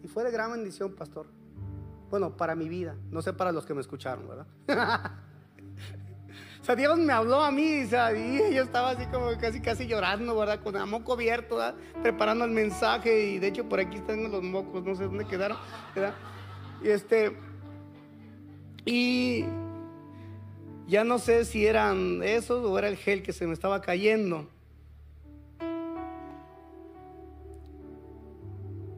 [0.00, 1.26] y fue de gran bendición, pastor.
[2.08, 4.46] Bueno, para mi vida, no sé para los que me escucharon, ¿verdad?
[6.62, 7.88] o sea, Dios me habló a mí, y
[8.54, 10.60] yo estaba así como casi casi llorando, ¿verdad?
[10.62, 11.58] Con el moco abierto.
[12.00, 15.58] Preparando el mensaje y de hecho por aquí están los mocos, no sé dónde quedaron,
[15.96, 16.14] ¿verdad?
[16.84, 17.36] Este
[18.84, 19.44] y
[20.86, 24.46] ya no sé si eran esos o era el gel que se me estaba cayendo.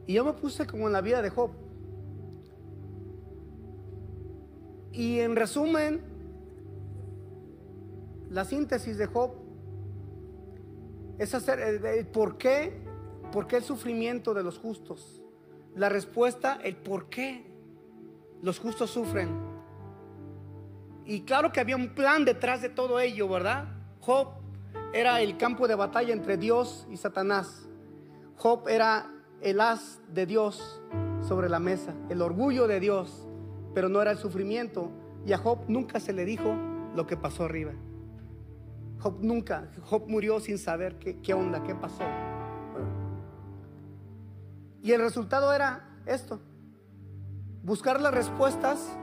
[0.07, 1.51] Y yo me puse como en la vida de Job.
[4.91, 6.01] Y en resumen,
[8.29, 9.31] la síntesis de Job
[11.17, 12.81] es hacer el, por qué,
[13.31, 15.21] por qué el sufrimiento de los justos.
[15.75, 17.45] La respuesta, el por qué
[18.41, 19.29] los justos sufren.
[21.05, 23.67] Y claro que había un plan detrás de todo ello, ¿verdad?
[23.99, 24.29] Job
[24.93, 27.67] era el campo de batalla entre Dios y Satanás.
[28.37, 30.81] Job era el haz de Dios
[31.21, 33.27] sobre la mesa, el orgullo de Dios,
[33.73, 34.91] pero no era el sufrimiento.
[35.25, 36.55] Y a Job nunca se le dijo
[36.95, 37.73] lo que pasó arriba.
[38.99, 42.03] Job nunca, Job murió sin saber qué, qué onda, qué pasó.
[44.81, 46.39] Y el resultado era esto,
[47.63, 48.95] buscar las respuestas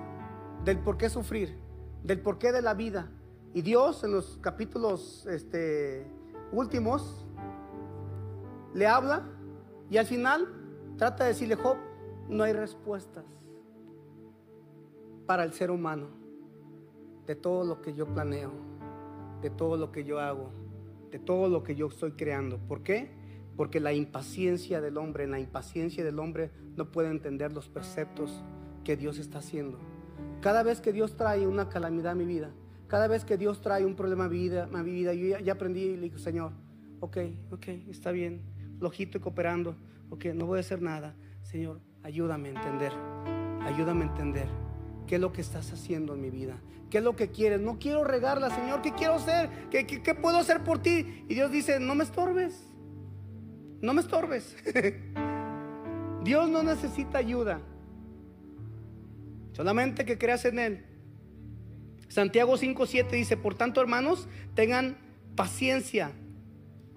[0.64, 1.58] del por qué sufrir,
[2.04, 3.10] del porqué de la vida.
[3.52, 6.06] Y Dios en los capítulos este,
[6.52, 7.26] últimos
[8.74, 9.24] le habla
[9.92, 10.48] y al final
[10.96, 11.76] trata de decirle, Job,
[12.26, 13.26] no hay respuestas
[15.26, 16.08] para el ser humano
[17.26, 18.52] de todo lo que yo planeo,
[19.42, 20.50] de todo lo que yo hago,
[21.10, 22.56] de todo lo que yo estoy creando.
[22.56, 23.10] ¿Por qué?
[23.54, 28.42] Porque la impaciencia del hombre, la impaciencia del hombre no puede entender los preceptos
[28.84, 29.78] que Dios está haciendo.
[30.40, 32.50] Cada vez que Dios trae una calamidad a mi vida,
[32.88, 35.52] cada vez que Dios trae un problema a mi vida, mi vida yo ya, ya
[35.52, 36.52] aprendí y le digo, Señor,
[37.00, 37.18] ok,
[37.50, 38.51] ok, está bien,
[38.82, 39.76] flojito y cooperando,
[40.10, 41.14] ok, no voy a hacer nada.
[41.44, 42.92] Señor, ayúdame a entender,
[43.64, 44.48] ayúdame a entender
[45.06, 46.56] qué es lo que estás haciendo en mi vida,
[46.90, 47.60] qué es lo que quieres.
[47.60, 49.68] No quiero regarla, Señor, ¿qué quiero hacer?
[49.70, 51.24] ¿Qué, qué, qué puedo hacer por ti?
[51.28, 52.60] Y Dios dice, no me estorbes,
[53.80, 54.56] no me estorbes.
[56.24, 57.60] Dios no necesita ayuda,
[59.52, 60.86] solamente que creas en Él.
[62.08, 64.96] Santiago 5.7 dice, por tanto hermanos, tengan
[65.36, 66.10] paciencia.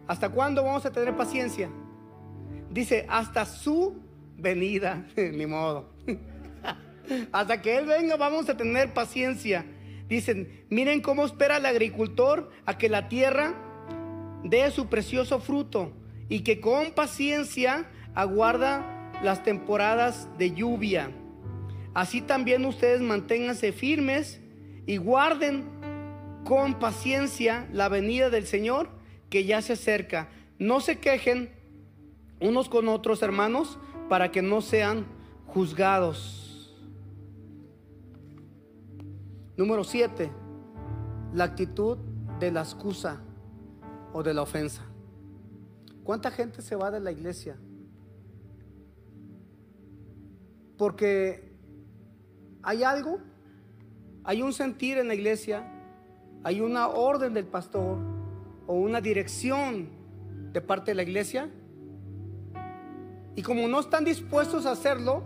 [0.08, 1.70] ¿Hasta cuándo vamos a tener paciencia?
[2.70, 4.02] Dice, hasta su
[4.38, 5.90] venida, ni modo.
[7.32, 9.66] hasta que Él venga vamos a tener paciencia.
[10.08, 13.56] Dicen, miren cómo espera el agricultor a que la tierra
[14.44, 15.92] dé su precioso fruto
[16.30, 21.12] y que con paciencia aguarda las temporadas de lluvia.
[21.96, 24.42] Así también ustedes manténganse firmes
[24.86, 25.66] y guarden
[26.44, 28.95] con paciencia la venida del Señor
[29.30, 30.30] que ya se acerca.
[30.60, 31.52] No se quejen
[32.40, 33.78] unos con otros, hermanos,
[34.10, 35.06] para que no sean
[35.48, 36.76] juzgados.
[39.58, 40.32] Número 7.
[41.34, 41.98] La actitud
[42.40, 43.22] de la excusa
[44.14, 44.84] o de la ofensa.
[46.04, 47.58] ¿Cuánta gente se va de la iglesia?
[50.78, 51.56] Porque
[52.62, 53.20] hay algo,
[54.24, 55.72] hay un sentir en la iglesia,
[56.44, 58.15] hay una orden del pastor
[58.68, 59.90] o una dirección
[60.52, 61.50] de parte de la iglesia.
[63.36, 65.24] Y como no están dispuestos a hacerlo,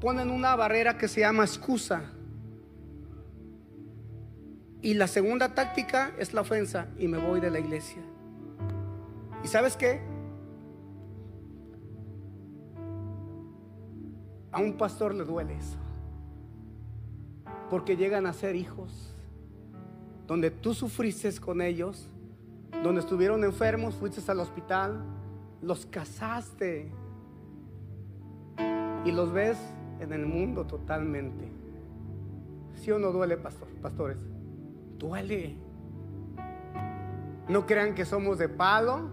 [0.00, 2.10] ponen una barrera que se llama excusa.
[4.82, 8.02] Y la segunda táctica es la ofensa y me voy de la iglesia.
[9.42, 10.00] ¿Y sabes qué?
[14.52, 15.78] A un pastor le duele eso.
[17.70, 19.14] Porque llegan a ser hijos.
[20.26, 22.08] Donde tú sufriste con ellos.
[22.82, 25.02] Donde estuvieron enfermos, fuiste al hospital.
[25.62, 26.92] Los casaste.
[29.04, 29.58] Y los ves
[30.00, 31.48] en el mundo totalmente.
[32.74, 34.18] ¿Sí o no duele, pastor, pastores?
[34.98, 35.56] duele.
[37.48, 39.10] No crean que somos de palo.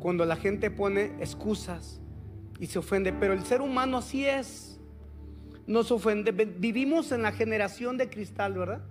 [0.00, 2.00] Cuando la gente pone excusas
[2.58, 4.80] y se ofende, pero el ser humano así es.
[5.66, 6.32] Nos ofende.
[6.32, 8.82] Vivimos en la generación de cristal, ¿verdad?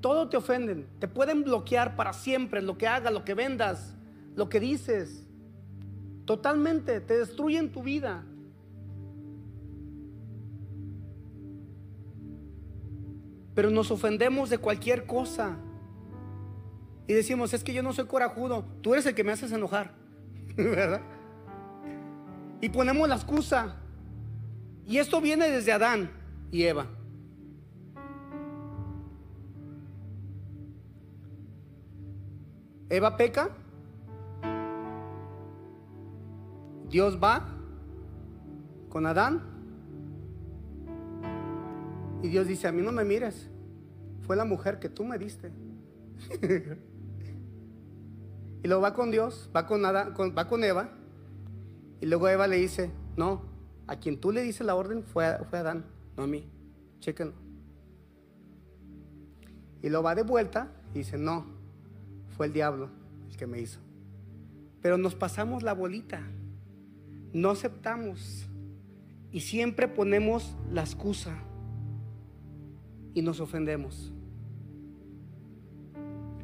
[0.00, 0.86] Todo te ofenden.
[0.98, 3.94] Te pueden bloquear para siempre lo que hagas, lo que vendas,
[4.36, 5.26] lo que dices.
[6.24, 7.00] Totalmente.
[7.00, 8.24] Te destruyen tu vida.
[13.58, 15.56] pero nos ofendemos de cualquier cosa.
[17.08, 19.96] Y decimos, es que yo no soy corajudo, tú eres el que me haces enojar,
[20.56, 21.00] ¿verdad?
[22.60, 23.74] Y ponemos la excusa.
[24.86, 26.08] Y esto viene desde Adán
[26.52, 26.86] y Eva.
[32.90, 33.50] Eva peca.
[36.88, 37.46] Dios va
[38.88, 39.42] con Adán
[42.22, 43.48] y Dios dice, a mí no me mires,
[44.22, 45.52] fue la mujer que tú me diste.
[48.62, 50.90] y luego va con Dios, va con, va con Eva,
[52.00, 53.42] y luego Eva le dice, no,
[53.86, 55.84] a quien tú le dices la orden fue, fue Adán,
[56.16, 56.50] no a mí,
[56.98, 57.34] chéquenlo.
[59.80, 61.57] Y lo va de vuelta y dice, no,
[62.38, 62.88] fue el diablo
[63.28, 63.80] el que me hizo.
[64.80, 66.22] Pero nos pasamos la bolita,
[67.32, 68.48] no aceptamos
[69.32, 71.36] y siempre ponemos la excusa
[73.12, 74.12] y nos ofendemos.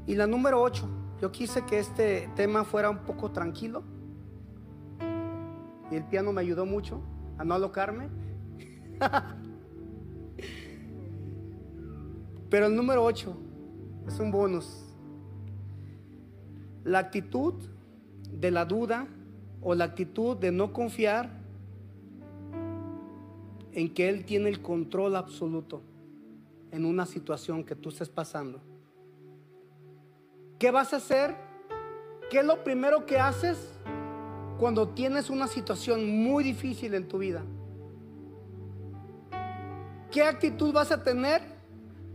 [0.06, 0.88] Y la número 8,
[1.22, 3.84] yo quise que este tema fuera un poco tranquilo.
[5.92, 7.00] Y el piano me ayudó mucho
[7.38, 8.08] a no alocarme.
[12.50, 13.36] Pero el número 8
[14.08, 14.83] es un bonus.
[16.84, 17.54] La actitud
[18.30, 19.06] de la duda
[19.62, 21.30] o la actitud de no confiar
[23.72, 25.82] en que Él tiene el control absoluto
[26.70, 28.60] en una situación que tú estés pasando.
[30.58, 31.34] ¿Qué vas a hacer?
[32.30, 33.72] ¿Qué es lo primero que haces
[34.58, 37.42] cuando tienes una situación muy difícil en tu vida?
[40.10, 41.42] ¿Qué actitud vas a tener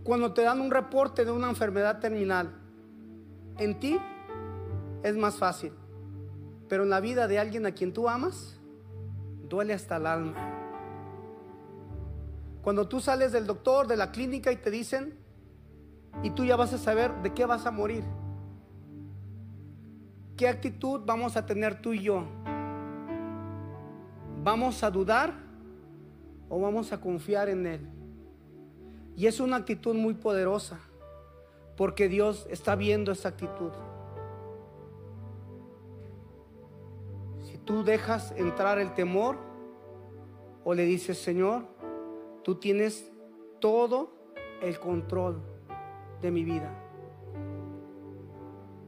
[0.04, 2.54] cuando te dan un reporte de una enfermedad terminal?
[3.58, 3.98] En ti
[5.04, 5.74] es más fácil,
[6.68, 8.60] pero en la vida de alguien a quien tú amas,
[9.48, 10.36] duele hasta el alma.
[12.62, 15.18] Cuando tú sales del doctor, de la clínica y te dicen,
[16.24, 18.04] y tú ya vas a saber de qué vas a morir.
[20.36, 22.26] ¿Qué actitud vamos a tener tú y yo?
[24.44, 25.34] ¿Vamos a dudar
[26.50, 27.90] o vamos a confiar en Él?
[29.16, 30.80] Y es una actitud muy poderosa,
[31.76, 33.72] porque Dios está viendo esa actitud.
[37.66, 39.38] Tú dejas entrar el temor
[40.64, 41.66] o le dices, Señor,
[42.44, 43.12] Tú tienes
[43.60, 44.12] todo
[44.62, 45.42] el control
[46.22, 46.74] de mi vida.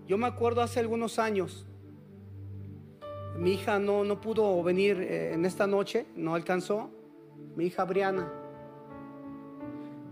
[0.07, 1.65] Yo me acuerdo hace algunos años,
[3.37, 6.89] mi hija no, no pudo venir eh, en esta noche, no alcanzó,
[7.55, 8.31] mi hija Briana.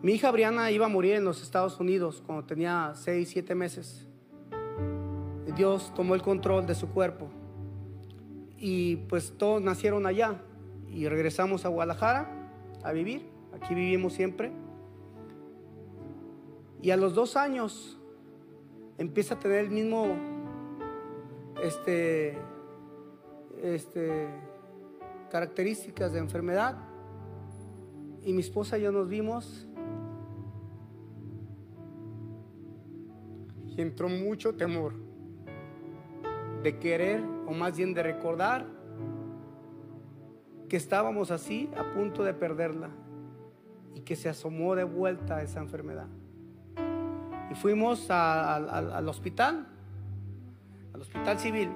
[0.01, 4.07] Mi hija Briana iba a morir en los Estados Unidos cuando tenía 6, 7 meses.
[5.55, 7.29] Dios tomó el control de su cuerpo.
[8.59, 10.41] Y pues todos nacieron allá
[10.91, 12.29] y regresamos a Guadalajara
[12.83, 13.29] a vivir.
[13.53, 14.51] Aquí vivimos siempre.
[16.81, 17.97] Y a los dos años
[18.97, 20.15] empieza a tener el mismo,
[21.63, 22.37] este,
[23.61, 24.27] este,
[25.31, 26.77] características de enfermedad.
[28.23, 29.67] Y mi esposa y yo nos vimos.
[33.67, 34.93] Y entró mucho temor
[36.63, 38.63] de querer, o más bien de recordar,
[40.69, 42.91] que estábamos así a punto de perderla
[43.95, 46.05] y que se asomó de vuelta esa enfermedad.
[47.49, 49.67] Y fuimos al hospital,
[50.93, 51.71] al hospital civil.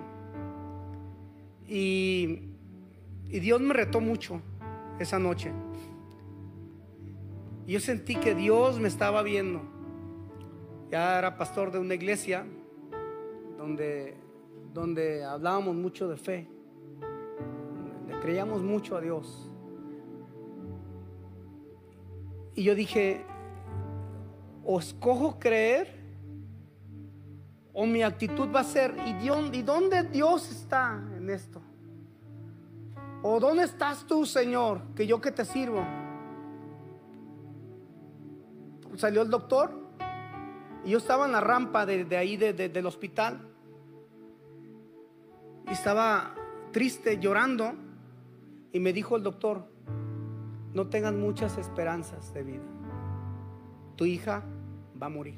[1.67, 2.51] Y,
[3.29, 4.41] y Dios me retó mucho
[4.99, 5.51] esa noche.
[7.65, 9.63] Yo sentí que Dios me estaba viendo.
[10.91, 12.45] Ya era pastor de una iglesia
[13.57, 14.22] donde
[14.73, 16.47] donde hablábamos mucho de fe,
[18.07, 19.49] le creíamos mucho a Dios.
[22.55, 23.25] Y yo dije,
[24.63, 26.01] o escojo creer,
[27.71, 31.61] o mi actitud va a ser, ¿y dónde Dios está en esto?
[33.21, 35.83] ¿O dónde estás tú, Señor, que yo que te sirvo?
[38.95, 39.71] Salió el doctor
[40.83, 43.52] y yo estaba en la rampa de, ahí del hospital
[45.67, 46.35] y estaba
[46.71, 47.73] triste, llorando,
[48.73, 49.65] y me dijo el doctor,
[50.73, 52.63] no tengan muchas esperanzas de vida.
[53.95, 54.43] Tu hija
[55.01, 55.37] va a morir.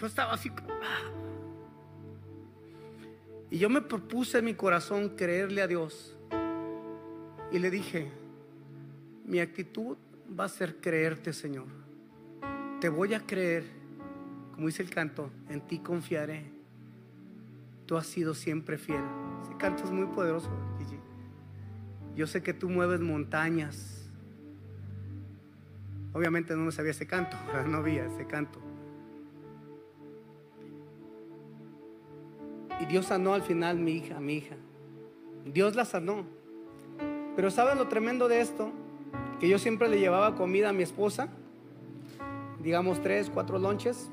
[0.00, 0.50] Yo estaba así.
[0.68, 1.10] Ah.
[3.50, 6.16] Y yo me propuse en mi corazón creerle a Dios.
[7.50, 8.10] Y le dije,
[9.26, 9.98] mi actitud
[10.38, 11.66] va a ser creerte, Señor.
[12.80, 13.64] Te voy a creer,
[14.54, 16.51] como dice el canto, en ti confiaré
[17.92, 19.04] tú has sido siempre fiel.
[19.42, 20.48] Ese canto es muy poderoso,
[22.16, 24.08] Yo sé que tú mueves montañas.
[26.14, 27.36] Obviamente no me sabía ese canto,
[27.68, 28.60] no había ese canto.
[32.80, 34.56] Y Dios sanó al final mi hija, mi hija.
[35.44, 36.24] Dios la sanó.
[37.36, 38.72] Pero ¿saben lo tremendo de esto?
[39.38, 41.28] Que yo siempre le llevaba comida a mi esposa,
[42.62, 44.10] digamos tres, cuatro lonches,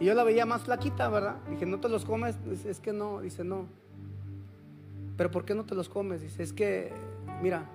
[0.00, 1.36] y yo la veía más flaquita, ¿verdad?
[1.50, 2.34] Dije, ¿no te los comes?
[2.64, 3.66] es que no, dice, no.
[5.18, 6.22] ¿Pero por qué no te los comes?
[6.22, 6.90] Dice, es que,
[7.42, 7.68] mira,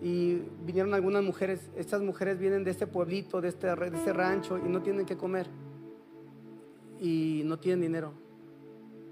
[0.00, 4.56] y vinieron algunas mujeres, estas mujeres vienen de este pueblito, de este, de este rancho,
[4.56, 5.46] y no tienen que comer.
[6.98, 8.14] Y no tienen dinero.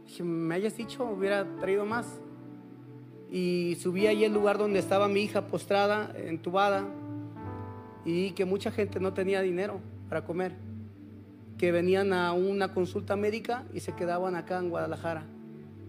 [0.06, 2.18] Dije, me hayas dicho, hubiera traído más.
[3.30, 6.88] Y subí ahí el lugar donde estaba mi hija postrada, entubada,
[8.06, 10.71] y que mucha gente no tenía dinero para comer
[11.62, 15.22] que venían a una consulta médica y se quedaban acá en Guadalajara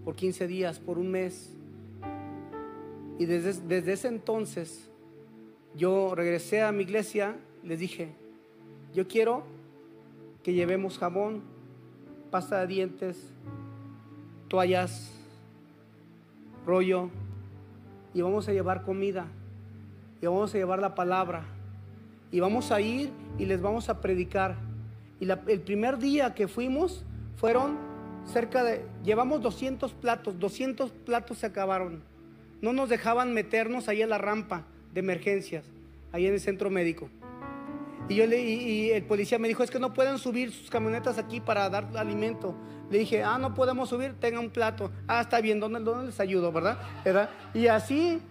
[0.05, 1.51] por 15 días, por un mes.
[3.17, 4.91] Y desde, desde ese entonces
[5.76, 8.13] yo regresé a mi iglesia, les dije,
[8.93, 9.45] yo quiero
[10.43, 11.41] que llevemos jabón,
[12.30, 13.34] pasta de dientes,
[14.49, 15.11] toallas,
[16.67, 17.09] rollo,
[18.13, 19.26] y vamos a llevar comida,
[20.21, 21.45] y vamos a llevar la palabra,
[22.32, 23.09] y vamos a ir
[23.39, 24.71] y les vamos a predicar
[25.24, 27.05] y el primer día que fuimos
[27.38, 27.78] fueron
[28.26, 32.03] cerca de, llevamos 200 platos, 200 platos se acabaron.
[32.61, 35.63] No nos dejaban meternos ahí en la rampa de emergencias,
[36.11, 37.09] ahí en el centro médico.
[38.09, 41.17] Y, yo le, y, el policía me dijo, es que no pueden subir sus camionetas
[41.17, 42.53] aquí para dar alimento.
[42.91, 44.91] Le dije, ah, no podemos subir, tenga un plato.
[45.07, 46.78] Ah, está bien, ¿dónde, dónde les ayudo, verdad?
[47.05, 47.30] ¿verdad?
[47.53, 48.21] Y así,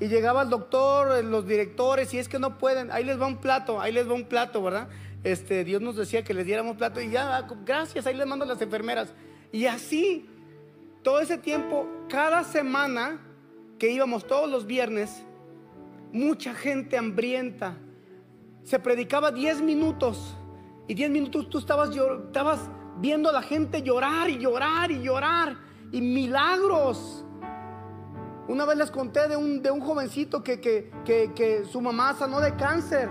[0.00, 3.36] y llegaba el doctor, los directores, y es que no pueden, ahí les va un
[3.36, 4.88] plato, ahí les va un plato, ¿verdad?
[5.24, 8.60] Este, Dios nos decía que les diéramos plato y ya, gracias, ahí les mando las
[8.62, 9.12] enfermeras.
[9.50, 10.28] Y así,
[11.02, 13.20] todo ese tiempo, cada semana
[13.78, 15.24] que íbamos todos los viernes,
[16.12, 17.76] mucha gente hambrienta.
[18.62, 20.36] Se predicaba 10 minutos
[20.86, 25.56] y 10 minutos tú estabas, estabas viendo a la gente llorar y llorar y llorar
[25.90, 27.24] y milagros.
[28.46, 32.40] Una vez les conté de un, de un jovencito que, que, que su mamá sanó
[32.40, 33.08] de cáncer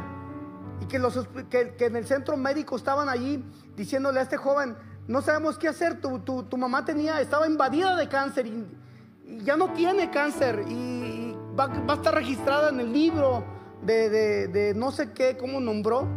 [0.82, 3.44] y que, los, que, en el centro médico estaban allí
[3.76, 4.76] diciéndole a este joven,
[5.08, 8.66] no sabemos qué hacer, tu, tu, mamá tenía, estaba invadida de cáncer y,
[9.44, 13.44] ya no tiene cáncer y, va, a estar registrada en el libro
[13.84, 16.08] de, de, de no sé qué, cómo nombró,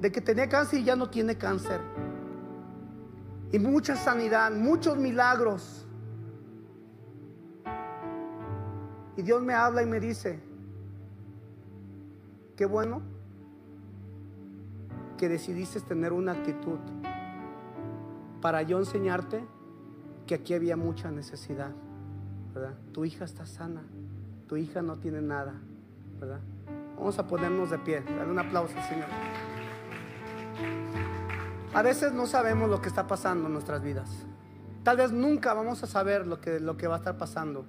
[0.00, 1.80] de que tenía cáncer y ya no tiene cáncer.
[3.52, 5.86] Y mucha sanidad, muchos milagros.
[9.16, 10.40] Y Dios me habla y me dice,
[12.56, 13.13] qué bueno
[15.24, 16.78] que decidiste tener una actitud
[18.42, 19.42] para yo enseñarte
[20.26, 21.70] que aquí había mucha necesidad,
[22.52, 22.74] ¿verdad?
[22.92, 23.80] Tu hija está sana,
[24.46, 25.54] tu hija no tiene nada,
[26.20, 26.40] ¿verdad?
[26.98, 29.06] Vamos a ponernos de pie, dale un aplauso al Señor.
[31.72, 34.26] A veces no sabemos lo que está pasando en nuestras vidas.
[34.82, 37.64] Tal vez nunca vamos a saber lo que, lo que va a estar pasando.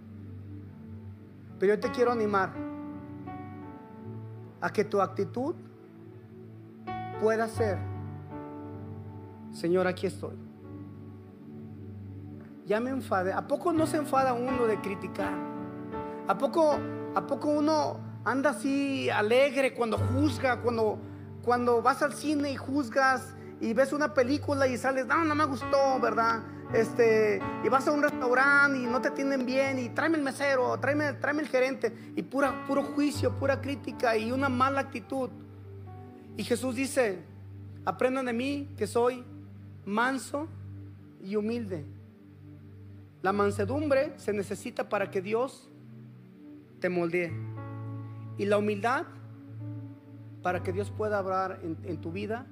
[1.57, 2.51] Pero yo te quiero animar
[4.59, 5.55] a que tu actitud
[7.19, 7.77] pueda ser,
[9.55, 10.35] Señor, aquí estoy.
[12.65, 13.31] Ya me enfadé.
[13.31, 15.33] ¿A poco no se enfada uno de criticar?
[16.27, 16.77] ¿A poco,
[17.15, 20.99] a poco uno anda así alegre cuando juzga, cuando,
[21.43, 25.45] cuando vas al cine y juzgas y ves una película y sales, no, no me
[25.45, 26.41] gustó, ¿verdad?
[26.73, 30.77] Este, y vas a un restaurante y no te atienden bien y tráeme el mesero,
[30.79, 35.29] tráeme, tráeme el gerente y pura, puro juicio, pura crítica y una mala actitud.
[36.37, 37.19] Y Jesús dice,
[37.85, 39.23] aprendan de mí que soy
[39.85, 40.47] manso
[41.23, 41.85] y humilde.
[43.21, 45.69] La mansedumbre se necesita para que Dios
[46.79, 47.31] te moldee.
[48.37, 49.05] Y la humildad
[50.41, 52.45] para que Dios pueda hablar en, en tu vida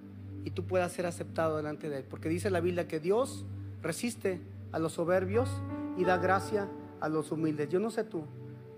[0.45, 2.05] y tú puedas ser aceptado delante de Él.
[2.09, 3.45] Porque dice la Biblia que Dios
[3.81, 5.49] resiste a los soberbios
[5.97, 6.67] y da gracia
[6.99, 7.69] a los humildes.
[7.69, 8.23] Yo no sé tú,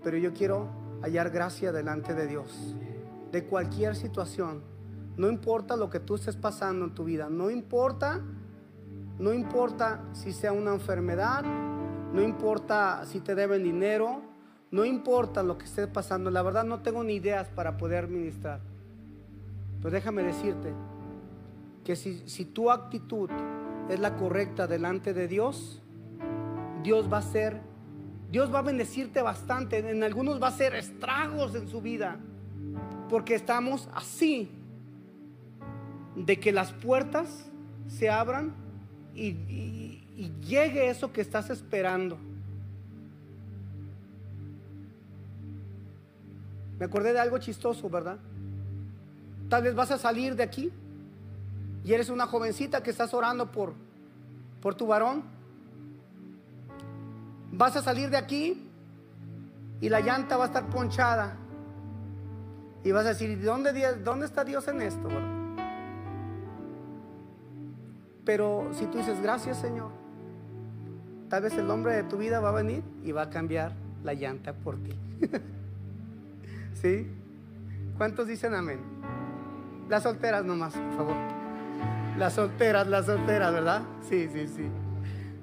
[0.02, 0.68] pero yo quiero
[1.02, 2.76] hallar gracia delante de Dios.
[3.32, 4.62] De cualquier situación.
[5.16, 7.28] No importa lo que tú estés pasando en tu vida.
[7.30, 8.20] No importa,
[9.18, 11.42] no importa si sea una enfermedad.
[12.12, 14.20] No importa si te deben dinero.
[14.70, 16.30] No importa lo que estés pasando.
[16.30, 18.60] La verdad no tengo ni ideas para poder ministrar.
[19.78, 20.74] Pero déjame decirte
[21.82, 23.30] que si, si tu actitud
[23.88, 25.82] es la correcta delante de Dios,
[26.82, 27.60] Dios va a ser,
[28.30, 29.78] Dios va a bendecirte bastante.
[29.78, 32.18] En algunos va a ser estragos en su vida.
[33.08, 34.50] Porque estamos así
[36.16, 37.46] de que las puertas
[37.88, 38.54] se abran
[39.14, 40.02] y,
[40.40, 42.16] llegue eso que estás esperando.
[46.78, 48.16] Me acordé de algo chistoso, ¿verdad?
[49.50, 50.72] Tal vez vas a salir de aquí
[51.84, 53.74] y eres una jovencita que estás orando por,
[54.62, 55.22] por tu varón.
[57.52, 58.66] Vas a salir de aquí
[59.82, 61.36] y la llanta va a estar ponchada.
[62.84, 65.08] Y vas a decir, ¿dónde, dónde está Dios en esto?
[65.08, 65.35] verdad?
[68.26, 69.90] Pero si tú dices, gracias Señor,
[71.30, 73.72] tal vez el hombre de tu vida va a venir y va a cambiar
[74.04, 74.90] la llanta por ti.
[76.74, 77.06] ¿Sí?
[77.96, 78.80] ¿Cuántos dicen amén?
[79.88, 81.16] Las solteras nomás, por favor.
[82.18, 83.82] Las solteras, las solteras, ¿verdad?
[84.08, 84.68] Sí, sí, sí.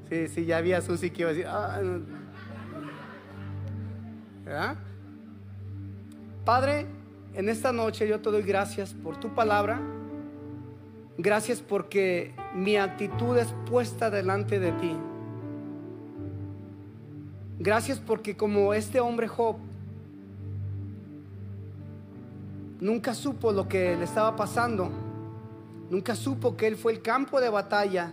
[0.10, 2.02] Sí, sí, ya había Susi que iba a decir, "Ah, no".
[4.44, 4.76] ¿verdad?
[6.44, 6.86] Padre,
[7.34, 9.80] en esta noche yo te doy gracias por tu palabra.
[11.18, 14.96] Gracias porque mi actitud es puesta delante de ti.
[17.60, 19.58] Gracias porque como este hombre Job
[22.80, 24.90] nunca supo lo que le estaba pasando,
[25.90, 28.12] nunca supo que él fue el campo de batalla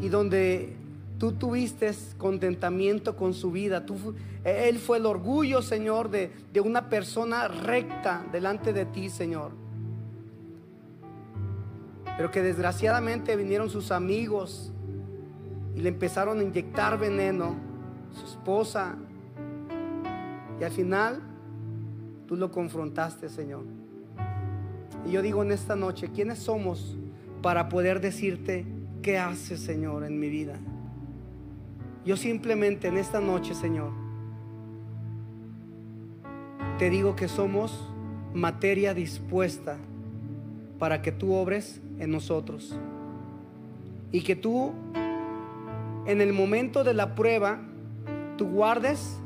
[0.00, 0.76] y donde
[1.18, 3.84] tú tuviste contentamiento con su vida.
[3.86, 6.30] Fu- él fue el orgullo, Señor, de
[6.62, 9.50] una persona recta delante de ti, Señor.
[12.22, 14.72] Pero que desgraciadamente vinieron sus amigos
[15.74, 17.56] y le empezaron a inyectar veneno,
[18.12, 18.94] su esposa.
[20.60, 21.20] Y al final
[22.28, 23.64] tú lo confrontaste, Señor.
[25.04, 26.96] Y yo digo en esta noche, ¿quiénes somos
[27.42, 28.66] para poder decirte
[29.02, 30.54] qué haces, Señor, en mi vida?
[32.04, 33.90] Yo simplemente en esta noche, Señor,
[36.78, 37.92] te digo que somos
[38.32, 39.76] materia dispuesta
[40.78, 42.76] para que tú obres en nosotros.
[44.10, 44.72] Y que tú,
[46.06, 47.60] en el momento de la prueba,
[48.36, 49.18] tú guardes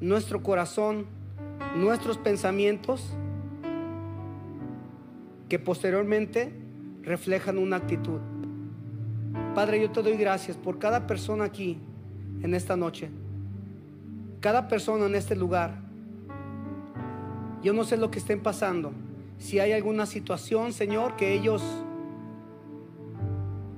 [0.00, 1.06] nuestro corazón,
[1.76, 3.14] nuestros pensamientos,
[5.48, 6.54] que posteriormente
[7.02, 8.20] reflejan una actitud.
[9.54, 11.78] Padre, yo te doy gracias por cada persona aquí
[12.42, 13.10] en esta noche,
[14.40, 15.82] cada persona en este lugar.
[17.62, 18.92] Yo no sé lo que estén pasando.
[19.40, 21.62] Si hay alguna situación, Señor, que ellos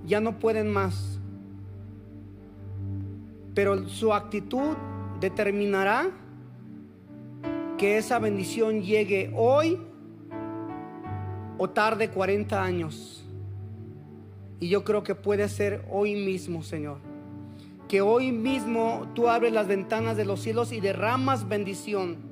[0.04, 1.20] ya no pueden más.
[3.54, 4.76] Pero su actitud
[5.20, 6.10] determinará
[7.78, 9.80] que esa bendición llegue hoy
[11.58, 13.24] o tarde 40 años.
[14.58, 16.98] Y yo creo que puede ser hoy mismo, Señor.
[17.86, 22.31] Que hoy mismo tú abres las ventanas de los cielos y derramas bendición.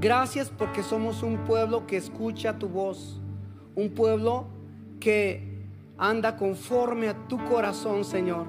[0.00, 3.18] Gracias porque somos un pueblo que escucha tu voz.
[3.74, 4.46] Un pueblo
[5.00, 5.56] que
[5.96, 8.46] anda conforme a tu corazón, Señor.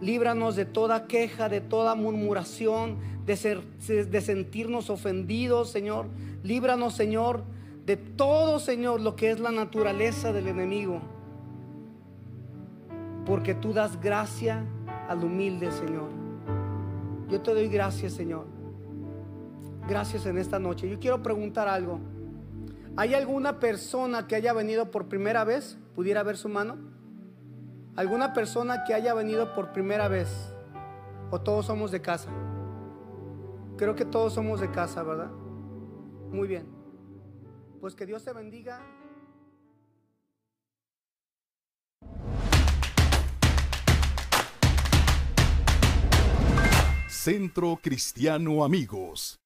[0.00, 6.06] Líbranos de toda queja, de toda murmuración, de, sentirnos ofendidos, Señor.
[6.42, 7.44] Líbranos, Señor,
[7.84, 11.00] de todo, Señor, lo que es la naturaleza del enemigo.
[13.26, 14.64] Porque tú das gracia
[15.08, 16.08] al humilde, Señor.
[17.28, 18.53] Yo te doy gracias, Señor.
[19.86, 20.88] Gracias en esta noche.
[20.88, 22.00] Yo quiero preguntar algo.
[22.96, 25.76] ¿Hay alguna persona que haya venido por primera vez?
[25.94, 26.78] ¿Pudiera ver su mano?
[27.94, 30.28] ¿Alguna persona que haya venido por primera vez?
[31.30, 32.30] ¿O todos somos de casa?
[33.76, 35.30] Creo que todos somos de casa, ¿verdad?
[36.30, 36.66] Muy bien.
[37.80, 38.80] Pues que Dios te bendiga.
[47.08, 49.43] Centro Cristiano Amigos.